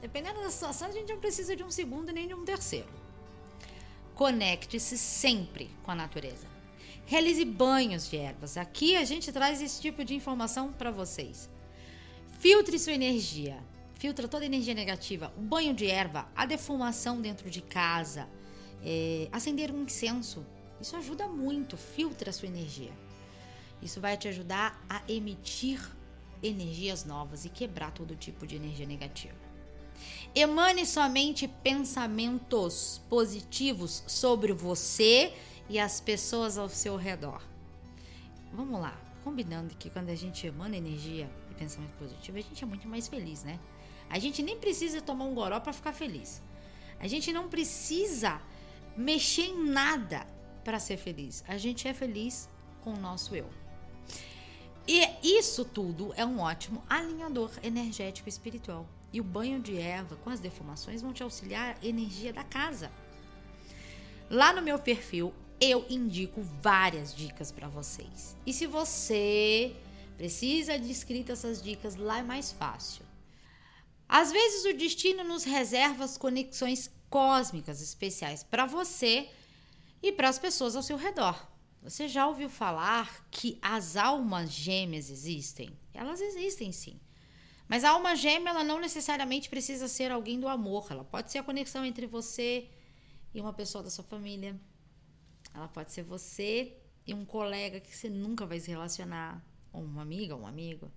Dependendo 0.00 0.40
da 0.40 0.50
situação, 0.50 0.88
a 0.88 0.92
gente 0.92 1.12
não 1.12 1.20
precisa 1.20 1.54
de 1.54 1.62
um 1.62 1.70
segundo 1.70 2.12
nem 2.12 2.26
de 2.26 2.34
um 2.34 2.44
terceiro. 2.44 2.88
Conecte-se 4.14 4.98
sempre 4.98 5.70
com 5.82 5.90
a 5.90 5.94
natureza. 5.94 6.46
Realize 7.06 7.44
banhos 7.44 8.08
de 8.08 8.16
ervas. 8.16 8.56
Aqui 8.56 8.96
a 8.96 9.04
gente 9.04 9.32
traz 9.32 9.60
esse 9.60 9.80
tipo 9.80 10.04
de 10.04 10.14
informação 10.14 10.72
para 10.72 10.90
vocês. 10.90 11.50
Filtre 12.38 12.78
sua 12.78 12.92
energia. 12.92 13.58
Filtra 14.00 14.26
toda 14.26 14.44
a 14.44 14.46
energia 14.46 14.72
negativa. 14.72 15.30
O 15.36 15.42
banho 15.42 15.74
de 15.74 15.86
erva, 15.86 16.26
a 16.34 16.46
defumação 16.46 17.20
dentro 17.20 17.50
de 17.50 17.60
casa, 17.60 18.26
é, 18.82 19.28
acender 19.30 19.70
um 19.70 19.82
incenso. 19.82 20.42
Isso 20.80 20.96
ajuda 20.96 21.28
muito. 21.28 21.76
Filtra 21.76 22.30
a 22.30 22.32
sua 22.32 22.48
energia. 22.48 22.92
Isso 23.82 24.00
vai 24.00 24.16
te 24.16 24.26
ajudar 24.26 24.82
a 24.88 25.02
emitir 25.06 25.86
energias 26.42 27.04
novas 27.04 27.44
e 27.44 27.50
quebrar 27.50 27.92
todo 27.92 28.16
tipo 28.16 28.46
de 28.46 28.56
energia 28.56 28.86
negativa. 28.86 29.36
Emane 30.34 30.86
somente 30.86 31.46
pensamentos 31.46 33.02
positivos 33.06 34.02
sobre 34.06 34.54
você 34.54 35.34
e 35.68 35.78
as 35.78 36.00
pessoas 36.00 36.56
ao 36.56 36.70
seu 36.70 36.96
redor. 36.96 37.42
Vamos 38.50 38.80
lá, 38.80 38.98
combinando 39.22 39.74
que 39.74 39.90
quando 39.90 40.08
a 40.08 40.14
gente 40.14 40.46
emana 40.46 40.74
energia 40.74 41.30
e 41.50 41.54
pensamento 41.54 41.92
positivo, 41.98 42.38
a 42.38 42.40
gente 42.40 42.64
é 42.64 42.66
muito 42.66 42.88
mais 42.88 43.06
feliz, 43.06 43.44
né? 43.44 43.60
A 44.10 44.18
gente 44.18 44.42
nem 44.42 44.58
precisa 44.58 45.00
tomar 45.00 45.24
um 45.24 45.34
goró 45.34 45.58
para 45.60 45.72
ficar 45.72 45.92
feliz. 45.92 46.42
A 46.98 47.06
gente 47.06 47.32
não 47.32 47.48
precisa 47.48 48.40
mexer 48.96 49.46
em 49.46 49.64
nada 49.64 50.26
para 50.64 50.78
ser 50.78 50.96
feliz. 50.96 51.44
A 51.48 51.56
gente 51.56 51.88
é 51.88 51.94
feliz 51.94 52.48
com 52.82 52.92
o 52.92 52.98
nosso 52.98 53.34
eu. 53.34 53.48
E 54.86 55.00
isso 55.22 55.64
tudo 55.64 56.12
é 56.16 56.26
um 56.26 56.40
ótimo 56.40 56.82
alinhador 56.88 57.50
energético 57.62 58.28
espiritual. 58.28 58.86
E 59.12 59.20
o 59.20 59.24
banho 59.24 59.60
de 59.60 59.78
erva 59.78 60.16
com 60.16 60.30
as 60.30 60.40
defumações 60.40 61.00
vão 61.00 61.12
te 61.12 61.22
auxiliar 61.22 61.76
a 61.80 61.86
energia 61.86 62.32
da 62.32 62.42
casa. 62.44 62.90
Lá 64.28 64.52
no 64.52 64.62
meu 64.62 64.78
perfil 64.78 65.32
eu 65.60 65.84
indico 65.88 66.40
várias 66.62 67.14
dicas 67.14 67.52
para 67.52 67.68
vocês. 67.68 68.36
E 68.46 68.52
se 68.52 68.66
você 68.66 69.76
precisa 70.16 70.78
de 70.78 70.90
escrita 70.90 71.32
essas 71.32 71.62
dicas, 71.62 71.96
lá 71.96 72.18
é 72.18 72.22
mais 72.22 72.50
fácil. 72.50 73.04
Às 74.12 74.32
vezes 74.32 74.64
o 74.64 74.76
destino 74.76 75.22
nos 75.22 75.44
reserva 75.44 76.02
as 76.02 76.18
conexões 76.18 76.90
cósmicas 77.08 77.80
especiais 77.80 78.42
para 78.42 78.66
você 78.66 79.30
e 80.02 80.10
para 80.10 80.28
as 80.28 80.36
pessoas 80.36 80.74
ao 80.74 80.82
seu 80.82 80.96
redor. 80.96 81.48
Você 81.80 82.08
já 82.08 82.26
ouviu 82.26 82.48
falar 82.48 83.24
que 83.30 83.56
as 83.62 83.96
almas 83.96 84.50
gêmeas 84.50 85.10
existem? 85.10 85.70
Elas 85.94 86.20
existem 86.20 86.72
sim. 86.72 86.98
Mas 87.68 87.84
a 87.84 87.90
alma 87.90 88.16
gêmea 88.16 88.50
ela 88.50 88.64
não 88.64 88.80
necessariamente 88.80 89.48
precisa 89.48 89.86
ser 89.86 90.10
alguém 90.10 90.40
do 90.40 90.48
amor, 90.48 90.88
ela 90.90 91.04
pode 91.04 91.30
ser 91.30 91.38
a 91.38 91.44
conexão 91.44 91.84
entre 91.84 92.04
você 92.04 92.68
e 93.32 93.40
uma 93.40 93.52
pessoa 93.52 93.84
da 93.84 93.90
sua 93.90 94.02
família, 94.02 94.60
ela 95.54 95.68
pode 95.68 95.92
ser 95.92 96.02
você 96.02 96.76
e 97.06 97.14
um 97.14 97.24
colega 97.24 97.78
que 97.78 97.96
você 97.96 98.08
nunca 98.08 98.44
vai 98.44 98.58
se 98.58 98.70
relacionar, 98.70 99.40
ou 99.72 99.84
uma 99.84 100.02
amiga, 100.02 100.34
ou 100.34 100.42
um 100.42 100.46
amigo. 100.48 100.90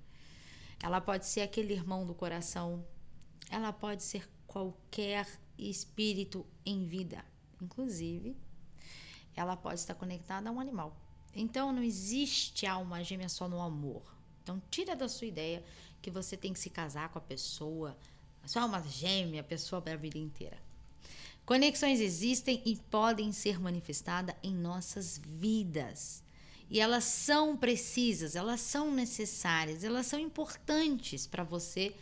Ela 0.82 1.00
pode 1.00 1.27
ser 1.27 1.41
aquele 1.41 1.74
irmão 1.74 2.08
do 2.08 2.15
coração. 2.15 2.84
Ela 3.50 3.72
pode 3.72 4.04
ser 4.04 4.30
qualquer 4.48 5.28
espírito 5.58 6.46
em 6.66 6.86
vida. 6.86 7.24
Inclusive, 7.62 8.36
ela 9.36 9.56
pode 9.56 9.80
estar 9.80 9.96
conectada 9.96 10.50
a 10.50 10.52
um 10.52 10.60
animal. 10.60 10.96
Então 11.36 11.72
não 11.72 11.82
existe 11.82 12.66
alma 12.66 13.04
gêmea 13.04 13.30
só 13.30 13.48
no 13.48 13.62
amor. 13.62 14.04
Então 14.44 14.62
tira 14.70 14.96
da 14.96 15.10
sua 15.10 15.28
ideia 15.28 15.64
que 16.02 16.12
você 16.12 16.36
tem 16.38 16.54
que 16.54 16.60
se 16.60 16.70
casar 16.70 17.10
com 17.10 17.18
a 17.18 17.22
pessoa, 17.22 17.98
sua 18.46 18.64
alma 18.64 18.82
gêmea, 18.82 19.42
a 19.42 19.44
pessoa 19.44 19.82
para 19.82 19.94
a 19.94 19.98
vida 19.98 20.18
inteira. 20.18 20.58
Conexões 21.46 22.00
existem 22.00 22.62
e 22.66 22.76
podem 22.76 23.32
ser 23.32 23.60
manifestadas 23.60 24.36
em 24.44 24.54
nossas 24.54 25.20
vidas. 25.26 26.24
E 26.70 26.80
elas 26.80 27.04
são 27.04 27.58
precisas, 27.58 28.36
elas 28.36 28.62
são 28.62 28.92
necessárias, 28.92 29.84
elas 29.84 30.06
são 30.06 30.20
importantes 30.20 31.28
para 31.28 31.44
você 31.44 31.96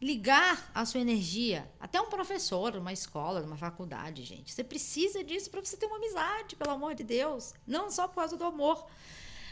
ligar 0.00 0.70
a 0.74 0.84
sua 0.84 1.00
energia. 1.00 1.70
Até 1.80 2.00
um 2.00 2.08
professor, 2.08 2.76
uma 2.76 2.92
escola, 2.92 3.40
uma 3.40 3.56
faculdade, 3.56 4.24
gente. 4.24 4.52
Você 4.52 4.62
precisa 4.62 5.24
disso 5.24 5.50
para 5.50 5.64
você 5.64 5.76
ter 5.76 5.86
uma 5.86 5.96
amizade, 5.96 6.56
pelo 6.56 6.72
amor 6.72 6.94
de 6.94 7.02
Deus. 7.02 7.54
Não 7.66 7.90
só 7.90 8.06
por 8.06 8.16
causa 8.16 8.36
do 8.36 8.44
amor. 8.44 8.86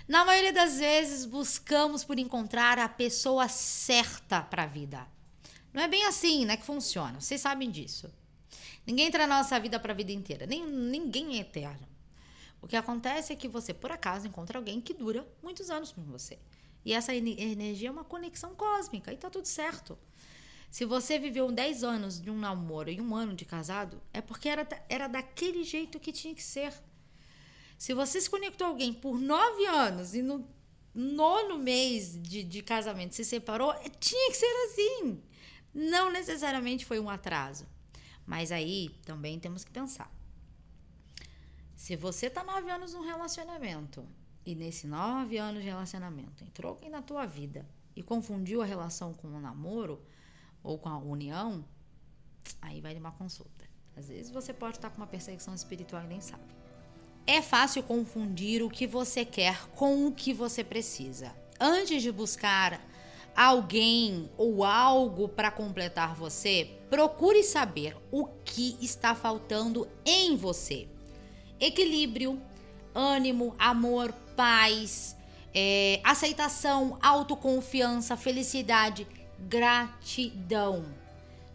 Na 0.06 0.24
maioria 0.24 0.52
das 0.52 0.78
vezes, 0.78 1.24
buscamos 1.24 2.04
por 2.04 2.18
encontrar 2.18 2.78
a 2.78 2.88
pessoa 2.88 3.48
certa 3.48 4.42
para 4.42 4.64
a 4.64 4.66
vida. 4.66 5.06
Não 5.72 5.82
é 5.82 5.88
bem 5.88 6.04
assim, 6.04 6.44
né, 6.44 6.56
que 6.56 6.64
funciona. 6.64 7.20
Vocês 7.20 7.40
sabem 7.40 7.70
disso. 7.70 8.12
Ninguém 8.86 9.06
entra 9.06 9.26
na 9.26 9.38
nossa 9.38 9.58
vida 9.58 9.80
para 9.80 9.92
a 9.92 9.96
vida 9.96 10.12
inteira. 10.12 10.46
Nem, 10.46 10.64
ninguém 10.66 11.38
é 11.38 11.40
eterno. 11.40 11.88
O 12.60 12.66
que 12.66 12.76
acontece 12.76 13.32
é 13.32 13.36
que 13.36 13.48
você, 13.48 13.72
por 13.72 13.90
acaso, 13.90 14.26
encontra 14.26 14.58
alguém 14.58 14.80
que 14.80 14.92
dura 14.92 15.26
muitos 15.42 15.70
anos 15.70 15.90
com 15.90 16.02
você. 16.02 16.38
E 16.84 16.92
essa 16.92 17.14
energia 17.14 17.88
é 17.88 17.92
uma 17.92 18.04
conexão 18.04 18.54
cósmica 18.54 19.12
e 19.12 19.16
tá 19.16 19.30
tudo 19.30 19.46
certo. 19.46 19.98
Se 20.75 20.85
você 20.85 21.21
viveu 21.21 21.52
10 21.52 21.85
anos 21.85 22.21
de 22.21 22.28
um 22.28 22.37
namoro 22.37 22.90
e 22.90 23.00
um 23.00 23.14
ano 23.14 23.33
de 23.33 23.45
casado, 23.45 24.02
é 24.12 24.21
porque 24.21 24.49
era, 24.49 24.66
era 24.88 25.07
daquele 25.07 25.62
jeito 25.62 26.00
que 26.00 26.11
tinha 26.11 26.35
que 26.35 26.43
ser. 26.43 26.75
Se 27.78 27.95
você 27.95 28.21
se 28.21 28.28
conectou 28.28 28.66
a 28.66 28.71
alguém 28.71 28.93
por 28.93 29.16
9 29.16 29.66
anos 29.66 30.16
e 30.16 30.21
no 30.21 30.45
nono 30.93 31.59
mês 31.59 32.21
de, 32.21 32.43
de 32.43 32.61
casamento 32.61 33.14
se 33.14 33.25
separou, 33.25 33.73
tinha 34.00 34.33
que 34.33 34.37
ser 34.37 34.52
assim. 34.66 35.23
Não 35.73 36.11
necessariamente 36.11 36.85
foi 36.85 36.99
um 36.99 37.09
atraso. 37.09 37.69
Mas 38.26 38.50
aí 38.50 38.88
também 39.04 39.38
temos 39.38 39.62
que 39.62 39.71
pensar. 39.71 40.12
Se 41.76 41.95
você 41.95 42.28
tá 42.28 42.43
nove 42.43 42.69
anos 42.69 42.95
num 42.95 43.07
relacionamento 43.07 44.04
e 44.45 44.57
nesse 44.57 44.88
nove 44.88 45.38
anos 45.38 45.62
de 45.62 45.69
relacionamento 45.69 46.43
entrou 46.43 46.73
alguém 46.73 46.90
na 46.90 47.00
tua 47.00 47.26
vida 47.26 47.64
e 47.95 48.02
confundiu 48.02 48.61
a 48.61 48.64
relação 48.64 49.14
com 49.14 49.28
o 49.28 49.37
um 49.37 49.40
namoro 49.40 50.04
ou 50.64 50.78
com 50.78 50.88
a 50.88 50.99
união, 50.99 51.64
aí 52.61 52.80
vai 52.80 52.94
de 52.94 52.99
uma 52.99 53.12
consulta. 53.12 53.64
Às 53.97 54.09
vezes 54.09 54.33
você 54.33 54.52
pode 54.52 54.78
estar 54.78 54.90
com 54.90 54.97
uma 54.97 55.06
perseguição 55.06 55.54
espiritual 55.54 56.02
e 56.02 56.06
nem 56.09 56.21
sabe. 56.21 56.42
É 57.26 57.40
fácil 57.40 57.83
confundir 57.83 58.62
o 58.62 58.68
que 58.68 58.87
você 58.87 59.25
quer 59.25 59.68
com 59.76 60.06
o 60.06 60.12
que 60.12 60.33
você 60.33 60.64
precisa. 60.64 61.35
Antes 61.61 62.02
de 62.02 62.11
buscar 62.11 62.80
alguém 63.37 64.30
ou 64.37 64.64
algo 64.64 65.28
para 65.28 65.50
completar 65.50 66.14
você, 66.14 66.78
procure 66.90 67.42
saber 67.42 67.97
o 68.11 68.26
que 68.26 68.76
está 68.80 69.14
faltando 69.14 69.88
em 70.04 70.37
você. 70.37 70.88
Equilíbrio, 71.61 72.40
ânimo, 72.94 73.54
amor, 73.59 74.12
paz, 74.37 75.16
é, 75.54 76.00
aceitação, 76.04 76.99
autoconfiança, 77.00 78.16
felicidade, 78.16 79.06
gratidão. 79.48 80.84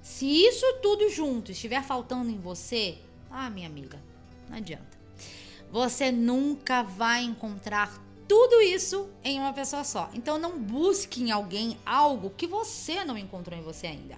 Se 0.02 0.26
isso 0.26 0.66
tudo 0.82 1.10
junto 1.10 1.52
estiver 1.52 1.84
faltando 1.84 2.30
em 2.30 2.40
você, 2.40 2.98
ah, 3.30 3.50
minha 3.50 3.68
amiga, 3.68 4.02
não 4.50 4.58
adianta. 4.58 4.98
Você 5.72 6.12
nunca 6.12 6.82
vai 6.82 7.24
encontrar 7.24 8.02
tudo 8.28 8.62
isso 8.62 9.10
em 9.24 9.40
uma 9.40 9.54
pessoa 9.54 9.84
só. 9.84 10.10
Então 10.14 10.38
não 10.38 10.60
busque 10.60 11.22
em 11.22 11.32
alguém 11.32 11.78
algo 11.86 12.30
que 12.32 12.48
você 12.48 13.04
não 13.04 13.18
encontrou 13.18 13.58
em 13.58 13.64
você 13.64 13.88
ainda. 13.88 14.18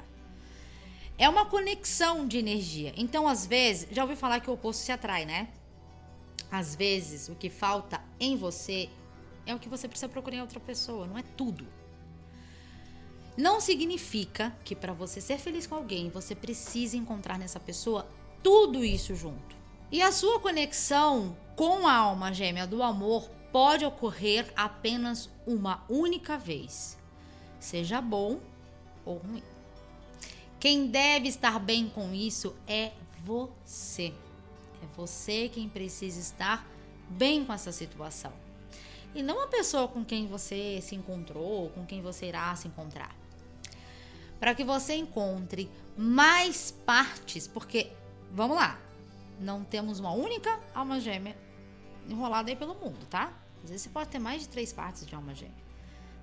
É 1.18 1.30
uma 1.30 1.46
conexão 1.46 2.28
de 2.28 2.38
energia. 2.38 2.94
Então, 2.98 3.28
às 3.28 3.46
vezes, 3.46 3.88
já 3.92 4.02
ouvi 4.02 4.16
falar 4.16 4.40
que 4.40 4.50
o 4.50 4.54
oposto 4.54 4.82
se 4.82 4.92
atrai, 4.92 5.24
né? 5.24 5.50
Às 6.50 6.74
vezes, 6.74 7.30
o 7.30 7.36
que 7.36 7.50
falta 7.50 8.02
em 8.20 8.36
você 8.36 8.90
é 9.46 9.54
o 9.54 9.60
que 9.60 9.70
você 9.70 9.88
precisa 9.88 10.10
procurar 10.10 10.38
em 10.38 10.42
outra 10.42 10.60
pessoa, 10.60 11.06
não 11.06 11.18
é 11.18 11.24
tudo. 11.38 11.68
Não 13.38 13.62
significa 13.62 14.56
que 14.64 14.76
para 14.76 14.94
você 14.94 15.22
ser 15.22 15.38
feliz 15.38 15.66
com 15.66 15.76
alguém, 15.76 16.10
você 16.10 16.36
precisa 16.36 16.98
encontrar 16.98 17.40
nessa 17.40 17.60
pessoa 17.60 18.08
tudo 18.44 18.84
isso 18.84 19.16
junto. 19.16 19.56
E 19.92 20.02
a 20.02 20.12
sua 20.12 20.40
conexão 20.40 21.36
com 21.56 21.88
a 21.88 21.94
alma 21.94 22.34
gêmea 22.34 22.68
do 22.68 22.84
amor 22.84 23.30
pode 23.52 23.86
ocorrer 23.86 24.52
apenas 24.56 25.30
uma 25.46 25.84
única 25.90 26.38
vez, 26.38 26.98
seja 27.60 28.02
bom 28.02 28.40
ou 29.06 29.18
ruim. 29.18 29.44
Quem 30.60 30.88
deve 30.88 31.28
estar 31.28 31.60
bem 31.60 31.90
com 31.90 32.14
isso 32.14 32.56
é 32.68 32.92
você. 33.24 34.14
É 34.82 34.86
você 34.96 35.50
quem 35.50 35.68
precisa 35.68 36.20
estar 36.20 36.68
bem 37.10 37.44
com 37.44 37.52
essa 37.52 37.72
situação. 37.72 38.32
E 39.14 39.22
não 39.22 39.44
a 39.44 39.48
pessoa 39.48 39.88
com 39.88 40.06
quem 40.06 40.28
você 40.28 40.80
se 40.82 40.96
encontrou, 40.96 41.70
com 41.72 41.86
quem 41.86 42.02
você 42.02 42.28
irá 42.28 42.56
se 42.56 42.68
encontrar. 42.68 43.21
Para 44.42 44.56
que 44.56 44.64
você 44.64 44.96
encontre 44.96 45.70
mais 45.96 46.72
partes, 46.72 47.48
porque, 47.48 47.92
vamos 48.32 48.58
lá, 48.58 48.80
não 49.40 49.64
temos 49.64 50.00
uma 50.00 50.12
única 50.12 50.60
alma 50.74 51.00
gêmea 51.00 51.38
enrolada 52.10 52.50
aí 52.50 52.56
pelo 52.56 52.74
mundo, 52.74 53.06
tá? 53.08 53.32
Às 53.64 53.70
vezes 53.70 53.84
você 53.84 53.90
pode 53.90 54.10
ter 54.10 54.18
mais 54.18 54.42
de 54.42 54.50
três 54.50 54.74
partes 54.74 55.06
de 55.06 55.14
alma 55.14 55.36
gêmea. 55.36 55.54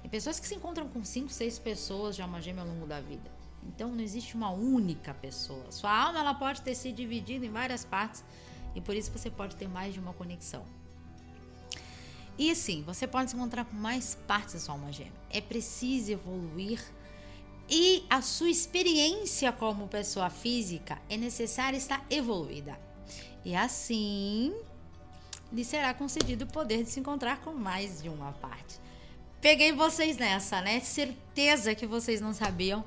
Tem 0.03 0.11
pessoas 0.11 0.41
que 0.41 0.49
se 0.49 0.55
encontram 0.57 0.89
com 0.89 1.05
cinco, 1.05 1.31
seis 1.31 1.61
pessoas 1.61 2.17
de 2.17 2.21
alma 2.21 2.41
gêmea 2.41 2.65
ao 2.65 2.69
longo 2.69 2.89
da 2.89 3.01
vida. 3.01 3.31
Então 3.63 3.89
não 3.93 4.01
existe 4.01 4.35
uma 4.35 4.51
única 4.51 5.15
pessoa. 5.15 5.71
Sua 5.71 5.97
alma 5.97 6.19
ela 6.19 6.35
pode 6.35 6.61
ter 6.63 6.75
se 6.75 6.91
dividido 6.91 7.45
em 7.45 7.51
várias 7.53 7.85
partes 7.85 8.25
e 8.75 8.81
por 8.81 8.97
isso 8.97 9.13
você 9.13 9.31
pode 9.31 9.55
ter 9.55 9.69
mais 9.69 9.95
de 9.95 10.01
uma 10.01 10.13
conexão. 10.13 10.67
E 12.37 12.53
sim, 12.57 12.83
você 12.83 13.07
pode 13.07 13.31
se 13.31 13.37
encontrar 13.37 13.65
com 13.65 13.77
mais 13.77 14.17
partes 14.27 14.55
da 14.55 14.59
sua 14.59 14.75
alma 14.75 14.91
gêmea. 14.93 15.13
É 15.31 15.41
preciso 15.41 16.11
evoluir 16.11 16.83
e 17.69 18.05
a 18.09 18.23
sua 18.23 18.49
experiência 18.49 19.53
como 19.53 19.89
pessoa 19.89 20.31
física 20.31 20.99
é 21.09 21.17
necessária 21.17 21.77
estar 21.77 22.05
evoluída. 22.09 22.79
E 23.45 23.55
assim 23.55 24.55
lhe 25.53 25.65
será 25.65 25.93
concedido 25.93 26.45
o 26.45 26.49
poder 26.49 26.83
de 26.85 26.91
se 26.91 27.01
encontrar 27.01 27.41
com 27.41 27.53
mais 27.53 28.03
de 28.03 28.09
uma 28.09 28.33
parte. 28.33 28.81
Peguei 29.41 29.73
vocês 29.73 30.17
nessa, 30.17 30.61
né? 30.61 30.81
Certeza 30.81 31.75
que 31.75 31.87
vocês 31.87 32.21
não 32.21 32.33
sabiam 32.33 32.85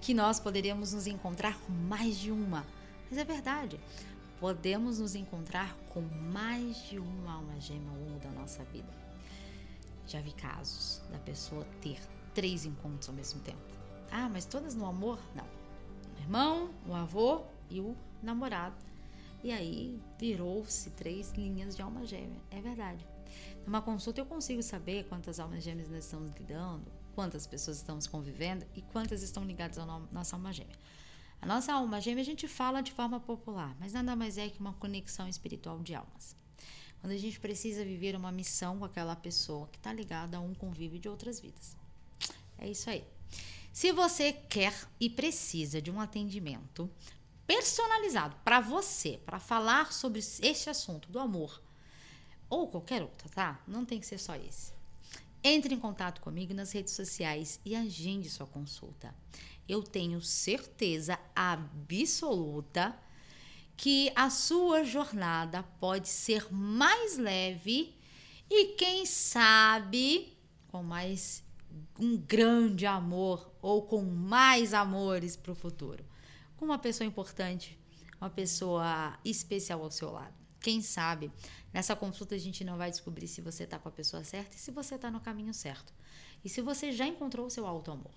que 0.00 0.14
nós 0.14 0.40
poderíamos 0.40 0.92
nos 0.92 1.06
encontrar 1.06 1.58
com 1.60 1.72
mais 1.72 2.18
de 2.18 2.30
uma. 2.30 2.66
Mas 3.08 3.18
é 3.18 3.24
verdade. 3.24 3.78
Podemos 4.40 4.98
nos 4.98 5.14
encontrar 5.14 5.76
com 5.90 6.00
mais 6.00 6.76
de 6.88 6.98
uma 6.98 7.34
alma 7.34 7.60
gêmea 7.60 7.90
ao 7.90 7.96
longo 7.96 8.18
da 8.18 8.30
nossa 8.30 8.64
vida. 8.64 8.92
Já 10.06 10.20
vi 10.20 10.32
casos 10.32 11.00
da 11.10 11.18
pessoa 11.18 11.64
ter 11.80 12.00
três 12.34 12.64
encontros 12.64 13.08
ao 13.08 13.14
mesmo 13.14 13.40
tempo. 13.40 13.81
Ah, 14.12 14.28
mas 14.28 14.44
todas 14.44 14.74
no 14.74 14.86
amor? 14.86 15.18
Não. 15.34 15.46
O 16.16 16.20
irmão, 16.20 16.70
o 16.86 16.94
avô 16.94 17.42
e 17.68 17.80
o 17.80 17.96
namorado 18.22 18.92
e 19.44 19.50
aí 19.50 20.00
virou-se 20.18 20.90
três 20.90 21.32
linhas 21.32 21.74
de 21.74 21.82
alma 21.82 22.06
gêmea. 22.06 22.40
É 22.50 22.60
verdade. 22.60 23.06
Numa 23.66 23.82
consulta 23.82 24.20
eu 24.20 24.26
consigo 24.26 24.62
saber 24.62 25.04
quantas 25.08 25.40
almas 25.40 25.64
gêmeas 25.64 25.88
nós 25.88 26.04
estamos 26.04 26.32
lidando, 26.34 26.90
quantas 27.14 27.46
pessoas 27.46 27.78
estamos 27.78 28.06
convivendo 28.06 28.64
e 28.74 28.82
quantas 28.82 29.22
estão 29.22 29.44
ligadas 29.44 29.78
à 29.78 29.86
nossa 30.12 30.36
alma 30.36 30.52
gêmea. 30.52 30.76
A 31.40 31.46
nossa 31.46 31.72
alma 31.72 32.00
gêmea 32.00 32.22
a 32.22 32.24
gente 32.24 32.46
fala 32.46 32.80
de 32.80 32.92
forma 32.92 33.18
popular, 33.18 33.76
mas 33.80 33.92
nada 33.92 34.14
mais 34.14 34.38
é 34.38 34.48
que 34.48 34.60
uma 34.60 34.74
conexão 34.74 35.28
espiritual 35.28 35.80
de 35.80 35.94
almas. 35.94 36.36
Quando 37.00 37.12
a 37.12 37.18
gente 37.18 37.40
precisa 37.40 37.84
viver 37.84 38.14
uma 38.14 38.30
missão 38.30 38.78
com 38.78 38.84
aquela 38.84 39.16
pessoa 39.16 39.66
que 39.66 39.76
está 39.76 39.92
ligada 39.92 40.36
a 40.36 40.40
um 40.40 40.54
convívio 40.54 41.00
de 41.00 41.08
outras 41.08 41.40
vidas. 41.40 41.76
É 42.58 42.70
isso 42.70 42.88
aí. 42.88 43.04
Se 43.72 43.90
você 43.90 44.32
quer 44.34 44.74
e 45.00 45.08
precisa 45.08 45.80
de 45.80 45.90
um 45.90 45.98
atendimento 45.98 46.90
personalizado 47.46 48.36
para 48.44 48.60
você, 48.60 49.18
para 49.24 49.40
falar 49.40 49.92
sobre 49.92 50.20
este 50.20 50.68
assunto 50.68 51.10
do 51.10 51.18
amor 51.18 51.60
ou 52.50 52.68
qualquer 52.68 53.02
outro, 53.02 53.30
tá? 53.30 53.62
Não 53.66 53.84
tem 53.84 53.98
que 53.98 54.06
ser 54.06 54.18
só 54.18 54.36
esse. 54.36 54.74
Entre 55.42 55.74
em 55.74 55.80
contato 55.80 56.20
comigo 56.20 56.52
nas 56.52 56.70
redes 56.70 56.92
sociais 56.92 57.58
e 57.64 57.74
agende 57.74 58.28
sua 58.28 58.46
consulta. 58.46 59.14
Eu 59.66 59.82
tenho 59.82 60.20
certeza 60.20 61.18
absoluta 61.34 62.94
que 63.74 64.12
a 64.14 64.28
sua 64.28 64.84
jornada 64.84 65.62
pode 65.80 66.10
ser 66.10 66.52
mais 66.52 67.16
leve 67.16 67.96
e 68.50 68.74
quem 68.74 69.06
sabe 69.06 70.36
com 70.68 70.82
mais 70.82 71.42
um 71.98 72.18
grande 72.18 72.84
amor 72.84 73.51
ou 73.62 73.82
com 73.82 74.02
mais 74.02 74.74
amores 74.74 75.36
para 75.36 75.52
o 75.52 75.54
futuro 75.54 76.04
com 76.62 76.66
uma 76.66 76.78
pessoa 76.78 77.04
importante, 77.04 77.76
uma 78.20 78.30
pessoa 78.30 79.18
especial 79.24 79.82
ao 79.82 79.90
seu 79.90 80.12
lado. 80.12 80.32
Quem 80.60 80.80
sabe 80.80 81.28
nessa 81.72 81.96
consulta 81.96 82.36
a 82.36 82.38
gente 82.38 82.62
não 82.62 82.76
vai 82.76 82.88
descobrir 82.88 83.26
se 83.26 83.40
você 83.40 83.64
está 83.64 83.80
com 83.80 83.88
a 83.88 83.90
pessoa 83.90 84.22
certa 84.22 84.54
e 84.54 84.60
se 84.60 84.70
você 84.70 84.94
está 84.94 85.10
no 85.10 85.18
caminho 85.18 85.52
certo. 85.52 85.92
E 86.44 86.48
se 86.48 86.60
você 86.60 86.92
já 86.92 87.04
encontrou 87.04 87.46
o 87.46 87.50
seu 87.50 87.66
alto 87.66 87.90
amor. 87.90 88.12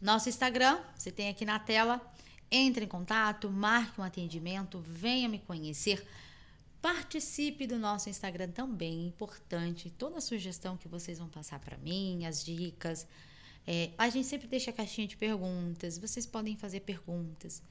Nosso 0.00 0.30
Instagram, 0.30 0.80
você 0.96 1.12
tem 1.12 1.28
aqui 1.28 1.44
na 1.44 1.58
tela. 1.58 2.00
Entre 2.50 2.86
em 2.86 2.88
contato, 2.88 3.50
marque 3.50 4.00
um 4.00 4.04
atendimento, 4.04 4.80
venha 4.80 5.28
me 5.28 5.38
conhecer. 5.38 6.02
Participe 6.80 7.66
do 7.66 7.78
nosso 7.78 8.08
Instagram 8.08 8.52
também, 8.52 9.06
importante. 9.06 9.90
Toda 9.90 10.18
sugestão 10.22 10.78
que 10.78 10.88
vocês 10.88 11.18
vão 11.18 11.28
passar 11.28 11.60
para 11.60 11.76
mim, 11.76 12.24
as 12.24 12.42
dicas. 12.42 13.06
É, 13.66 13.90
a 13.98 14.08
gente 14.08 14.26
sempre 14.26 14.46
deixa 14.46 14.70
a 14.70 14.74
caixinha 14.74 15.08
de 15.08 15.16
perguntas, 15.16 15.98
vocês 15.98 16.24
podem 16.24 16.56
fazer 16.56 16.80
perguntas. 16.80 17.62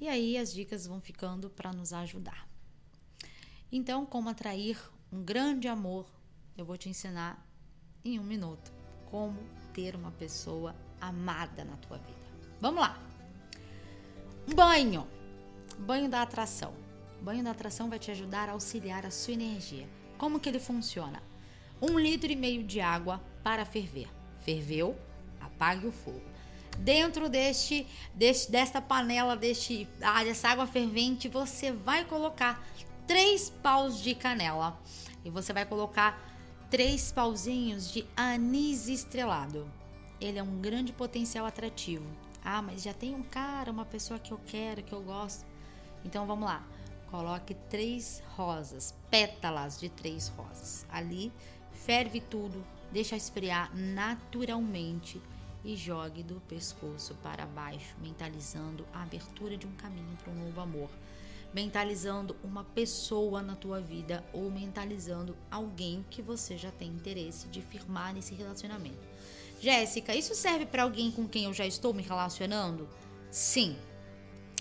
E 0.00 0.08
aí 0.08 0.38
as 0.38 0.52
dicas 0.52 0.86
vão 0.86 1.00
ficando 1.00 1.50
para 1.50 1.72
nos 1.72 1.92
ajudar. 1.92 2.48
Então, 3.70 4.06
como 4.06 4.28
atrair 4.28 4.78
um 5.12 5.22
grande 5.22 5.68
amor, 5.68 6.06
eu 6.56 6.64
vou 6.64 6.76
te 6.76 6.88
ensinar 6.88 7.46
em 8.04 8.18
um 8.18 8.22
minuto 8.22 8.72
como 9.10 9.38
ter 9.72 9.94
uma 9.94 10.10
pessoa 10.12 10.74
amada 11.00 11.64
na 11.64 11.76
tua 11.76 11.98
vida. 11.98 12.24
Vamos 12.60 12.80
lá. 12.80 13.00
Banho. 14.54 15.06
Banho 15.78 16.08
da 16.08 16.22
atração. 16.22 16.74
Banho 17.20 17.42
da 17.42 17.50
atração 17.50 17.88
vai 17.88 17.98
te 17.98 18.10
ajudar 18.10 18.48
a 18.48 18.52
auxiliar 18.52 19.04
a 19.04 19.10
sua 19.10 19.34
energia. 19.34 19.88
Como 20.18 20.38
que 20.38 20.48
ele 20.48 20.60
funciona? 20.60 21.22
Um 21.80 21.98
litro 21.98 22.30
e 22.30 22.36
meio 22.36 22.62
de 22.62 22.80
água 22.80 23.20
para 23.42 23.64
ferver. 23.64 24.08
Ferveu, 24.40 24.96
apague 25.44 25.86
o 25.86 25.92
fogo. 25.92 26.22
Dentro 26.78 27.28
deste, 27.28 27.86
deste 28.14 28.50
desta 28.50 28.80
panela, 28.80 29.36
deste, 29.36 29.88
ah, 30.02 30.24
dessa 30.24 30.48
água 30.48 30.66
fervente, 30.66 31.28
você 31.28 31.70
vai 31.70 32.04
colocar 32.04 32.62
três 33.06 33.50
paus 33.50 34.00
de 34.00 34.14
canela 34.14 34.78
e 35.24 35.30
você 35.30 35.52
vai 35.52 35.64
colocar 35.64 36.20
três 36.70 37.12
pauzinhos 37.12 37.92
de 37.92 38.06
anis 38.16 38.88
estrelado. 38.88 39.70
Ele 40.20 40.38
é 40.38 40.42
um 40.42 40.60
grande 40.60 40.92
potencial 40.92 41.46
atrativo. 41.46 42.06
Ah, 42.44 42.60
mas 42.60 42.82
já 42.82 42.92
tem 42.92 43.14
um 43.14 43.22
cara, 43.22 43.70
uma 43.70 43.84
pessoa 43.84 44.18
que 44.18 44.32
eu 44.32 44.40
quero, 44.46 44.82
que 44.82 44.92
eu 44.92 45.02
gosto. 45.02 45.46
Então 46.04 46.26
vamos 46.26 46.44
lá. 46.44 46.66
Coloque 47.10 47.54
três 47.70 48.22
rosas, 48.36 48.94
pétalas 49.10 49.78
de 49.78 49.88
três 49.88 50.28
rosas. 50.28 50.84
Ali, 50.90 51.32
ferve 51.72 52.20
tudo, 52.20 52.64
deixa 52.92 53.16
esfriar 53.16 53.70
naturalmente 53.74 55.22
e 55.64 55.76
jogue 55.76 56.22
do 56.22 56.40
pescoço 56.42 57.14
para 57.22 57.46
baixo, 57.46 57.96
mentalizando 58.00 58.86
a 58.92 59.02
abertura 59.02 59.56
de 59.56 59.66
um 59.66 59.72
caminho 59.72 60.16
para 60.22 60.32
um 60.32 60.44
novo 60.44 60.60
amor, 60.60 60.90
mentalizando 61.54 62.36
uma 62.44 62.64
pessoa 62.64 63.40
na 63.40 63.56
tua 63.56 63.80
vida 63.80 64.24
ou 64.32 64.50
mentalizando 64.50 65.36
alguém 65.50 66.04
que 66.10 66.20
você 66.20 66.58
já 66.58 66.70
tem 66.70 66.88
interesse 66.88 67.48
de 67.48 67.62
firmar 67.62 68.12
nesse 68.12 68.34
relacionamento. 68.34 69.14
Jéssica, 69.60 70.14
isso 70.14 70.34
serve 70.34 70.66
para 70.66 70.82
alguém 70.82 71.10
com 71.10 71.26
quem 71.26 71.44
eu 71.44 71.54
já 71.54 71.64
estou 71.64 71.94
me 71.94 72.02
relacionando? 72.02 72.88
Sim. 73.30 73.76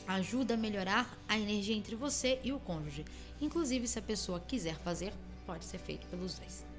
Ajuda 0.07 0.53
a 0.53 0.57
melhorar 0.57 1.17
a 1.27 1.37
energia 1.37 1.75
entre 1.75 1.95
você 1.95 2.39
e 2.43 2.53
o 2.53 2.59
cônjuge. 2.59 3.05
Inclusive, 3.41 3.87
se 3.87 3.99
a 3.99 4.01
pessoa 4.01 4.39
quiser 4.39 4.75
fazer, 4.75 5.13
pode 5.45 5.65
ser 5.65 5.79
feito 5.79 6.07
pelos 6.07 6.35
dois. 6.35 6.72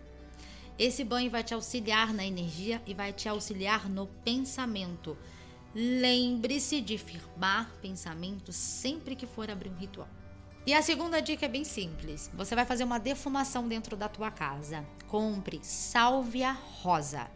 Esse 0.79 1.05
banho 1.05 1.31
vai 1.31 1.45
te 1.45 1.55
auxiliar 1.55 2.13
na 2.13 2.25
energia 2.25 2.83
e 2.87 2.95
vai 2.95 3.13
te 3.13 3.29
auxiliar 3.29 3.89
no 3.89 4.09
pensamento. 4.25 5.17
Lembre-se 5.73 6.81
de 6.81 6.99
firmar 6.99 7.71
pensamentos 7.81 8.57
sempre 8.57 9.15
que 9.15 9.27
for 9.27 9.51
abrir 9.51 9.71
um 9.71 9.77
ritual. 9.77 10.09
E 10.67 10.73
a 10.73 10.83
segunda 10.83 11.21
dica 11.21 11.47
é 11.47 11.49
bem 11.49 11.63
simples. 11.63 12.31
Você 12.35 12.55
vai 12.55 12.65
fazer 12.65 12.85
uma 12.85 12.99
defumação 12.99 13.69
dentro 13.69 13.97
da 13.97 14.09
tua 14.09 14.31
casa. 14.31 14.85
Compre 15.09 15.61
sálvia 15.63 16.53
rosa. 16.53 17.31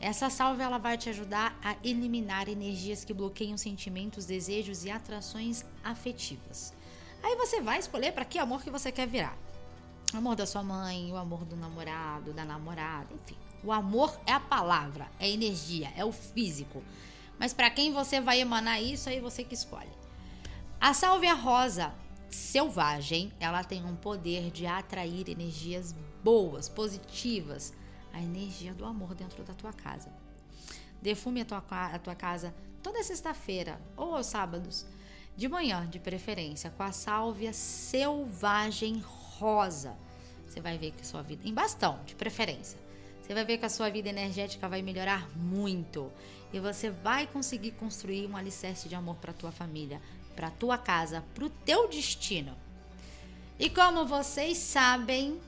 Essa 0.00 0.28
sálvia 0.28 0.64
ela 0.64 0.78
vai 0.78 0.98
te 0.98 1.08
ajudar 1.08 1.58
a 1.62 1.76
eliminar 1.84 2.48
energias 2.48 3.04
que 3.04 3.14
bloqueiam 3.14 3.56
sentimentos, 3.56 4.26
desejos 4.26 4.84
e 4.84 4.90
atrações 4.90 5.64
afetivas. 5.84 6.74
Aí 7.22 7.36
você 7.36 7.60
vai 7.60 7.78
escolher 7.78 8.12
para 8.12 8.24
que 8.24 8.38
amor 8.38 8.62
que 8.62 8.70
você 8.70 8.90
quer 8.90 9.06
virar. 9.06 9.36
O 10.12 10.16
amor 10.16 10.34
da 10.34 10.44
sua 10.44 10.62
mãe, 10.62 11.12
o 11.12 11.16
amor 11.16 11.44
do 11.44 11.56
namorado, 11.56 12.32
da 12.32 12.44
namorada, 12.44 13.14
enfim. 13.14 13.36
O 13.62 13.70
amor 13.70 14.18
é 14.26 14.32
a 14.32 14.40
palavra, 14.40 15.08
é 15.18 15.26
a 15.26 15.28
energia, 15.28 15.92
é 15.96 16.04
o 16.04 16.10
físico. 16.10 16.82
Mas 17.38 17.52
para 17.52 17.70
quem 17.70 17.92
você 17.92 18.20
vai 18.20 18.40
emanar 18.40 18.82
isso, 18.82 19.08
aí 19.08 19.20
você 19.20 19.44
que 19.44 19.54
escolhe. 19.54 19.90
A 20.80 20.92
sálvia 20.94 21.34
rosa 21.34 21.94
selvagem, 22.28 23.32
ela 23.38 23.62
tem 23.62 23.84
um 23.84 23.96
poder 23.96 24.50
de 24.50 24.66
atrair 24.66 25.28
energias 25.28 25.94
boas, 26.22 26.68
positivas, 26.68 27.72
a 28.12 28.20
energia 28.20 28.72
do 28.74 28.84
amor 28.84 29.14
dentro 29.14 29.42
da 29.44 29.54
tua 29.54 29.72
casa. 29.72 30.12
Defume 31.00 31.40
a 31.40 31.44
tua, 31.44 31.62
a 31.70 31.98
tua 31.98 32.14
casa 32.14 32.54
toda 32.82 33.02
sexta-feira 33.02 33.80
ou 33.96 34.16
aos 34.16 34.26
sábados, 34.26 34.86
de 35.36 35.48
manhã, 35.48 35.88
de 35.88 35.98
preferência, 35.98 36.70
com 36.70 36.82
a 36.82 36.92
sálvia 36.92 37.52
selvagem 37.52 39.02
rosa. 39.40 39.96
Você 40.46 40.60
vai 40.60 40.76
ver 40.76 40.90
que 40.92 41.00
a 41.00 41.04
sua 41.04 41.22
vida, 41.22 41.48
em 41.48 41.54
bastão, 41.54 41.98
de 42.04 42.14
preferência, 42.14 42.78
você 43.22 43.32
vai 43.32 43.44
ver 43.44 43.58
que 43.58 43.64
a 43.64 43.70
sua 43.70 43.88
vida 43.88 44.08
energética 44.08 44.68
vai 44.68 44.82
melhorar 44.82 45.28
muito 45.36 46.12
e 46.52 46.60
você 46.60 46.90
vai 46.90 47.26
conseguir 47.26 47.70
construir 47.72 48.26
um 48.26 48.36
alicerce 48.36 48.88
de 48.88 48.94
amor 48.94 49.16
para 49.16 49.32
tua 49.32 49.52
família, 49.52 50.02
para 50.36 50.50
tua 50.50 50.76
casa, 50.76 51.24
para 51.34 51.44
o 51.44 51.50
teu 51.50 51.88
destino. 51.88 52.56
E 53.58 53.70
como 53.70 54.04
vocês 54.04 54.58
sabem, 54.58 55.40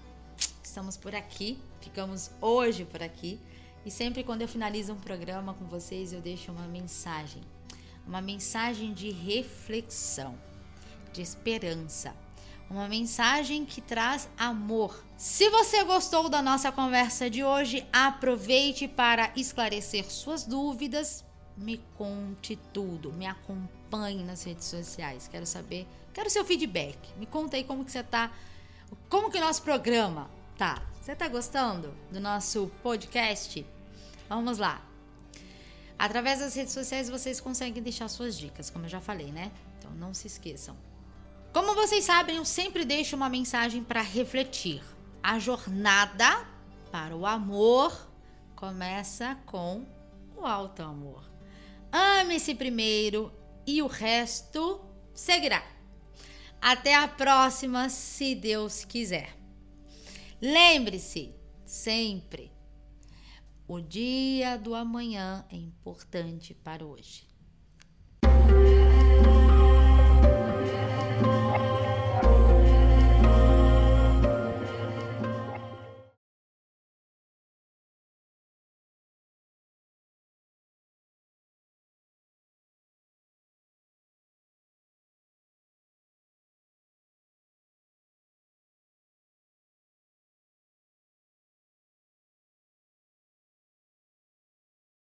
estamos 0.62 0.96
por 0.96 1.14
aqui, 1.14 1.59
ficamos 1.81 2.31
hoje 2.40 2.85
por 2.85 3.02
aqui. 3.02 3.40
E 3.85 3.90
sempre 3.90 4.22
quando 4.22 4.42
eu 4.42 4.48
finalizo 4.48 4.92
um 4.92 5.00
programa 5.00 5.52
com 5.55 5.64
vocês, 5.64 6.12
eu 6.12 6.20
deixo 6.20 6.52
uma 6.52 6.68
mensagem, 6.68 7.42
uma 8.07 8.20
mensagem 8.20 8.92
de 8.92 9.11
reflexão, 9.11 10.38
de 11.12 11.20
esperança 11.20 12.14
uma 12.73 12.89
mensagem 12.89 13.67
que 13.67 13.83
traz 13.83 14.29
amor. 14.37 15.05
Se 15.17 15.51
você 15.51 15.85
gostou 15.85 16.29
da 16.31 16.41
nossa 16.41 16.73
conversa 16.73 17.29
de 17.29 17.45
hoje, 17.45 17.87
aproveite 17.93 18.89
para 18.89 19.31
esclarecer 19.37 20.11
suas 20.11 20.45
dúvidas. 20.45 21.23
Me 21.55 21.79
conte 21.99 22.59
tudo, 22.73 23.13
me 23.13 23.27
acompanhe 23.27 24.25
nas 24.25 24.43
redes 24.43 24.65
sociais. 24.65 25.29
Quero 25.29 25.45
saber, 25.45 25.87
quero 26.15 26.31
seu 26.31 26.45
feedback. 26.47 26.97
Me 27.19 27.27
conta 27.27 27.57
aí 27.57 27.65
como 27.65 27.85
que 27.85 27.93
você 27.93 28.03
tá, 28.03 28.33
como 29.11 29.31
que 29.31 29.37
o 29.37 29.41
nosso 29.41 29.63
programa 29.63 30.31
tá. 30.57 30.83
Você 30.99 31.15
tá 31.15 31.29
gostando 31.29 31.95
do 32.11 32.21
nosso 32.21 32.73
podcast? 32.83 33.67
Vamos 34.31 34.57
lá. 34.57 34.81
Através 35.99 36.39
das 36.41 36.55
redes 36.55 36.73
sociais 36.73 37.11
vocês 37.11 37.39
conseguem 37.39 37.83
deixar 37.83 38.09
suas 38.09 38.37
dicas, 38.37 38.71
como 38.71 38.87
eu 38.87 38.89
já 38.89 39.01
falei, 39.01 39.31
né? 39.31 39.53
Então 39.79 39.91
não 39.93 40.15
se 40.15 40.27
esqueçam. 40.27 40.75
Como 41.53 41.75
vocês 41.75 42.05
sabem, 42.05 42.37
eu 42.37 42.47
sempre 42.47 42.83
deixo 42.83 43.15
uma 43.15 43.29
mensagem 43.29 43.85
para 43.85 44.01
refletir. 44.01 44.83
A 45.23 45.38
jornada 45.38 46.49
para 46.91 47.15
o 47.15 47.27
amor 47.27 48.11
começa 48.57 49.35
com 49.45 49.85
o 50.35 50.47
alto 50.47 50.83
amor. 50.83 51.31
Ame-se 51.93 52.55
primeiro 52.55 53.31
e 53.67 53.83
o 53.83 53.87
resto 53.87 54.81
seguirá. 55.12 55.62
Até 56.59 56.95
a 56.95 57.07
próxima, 57.07 57.91
se 57.91 58.35
Deus 58.35 58.87
quiser. 58.87 59.37
Lembre-se 60.41 61.35
sempre: 61.67 62.51
o 63.69 63.79
dia 63.79 64.57
do 64.57 64.75
amanhã 64.75 65.45
é 65.51 65.57
importante 65.57 66.55
para 66.55 66.85
hoje. 66.85 67.32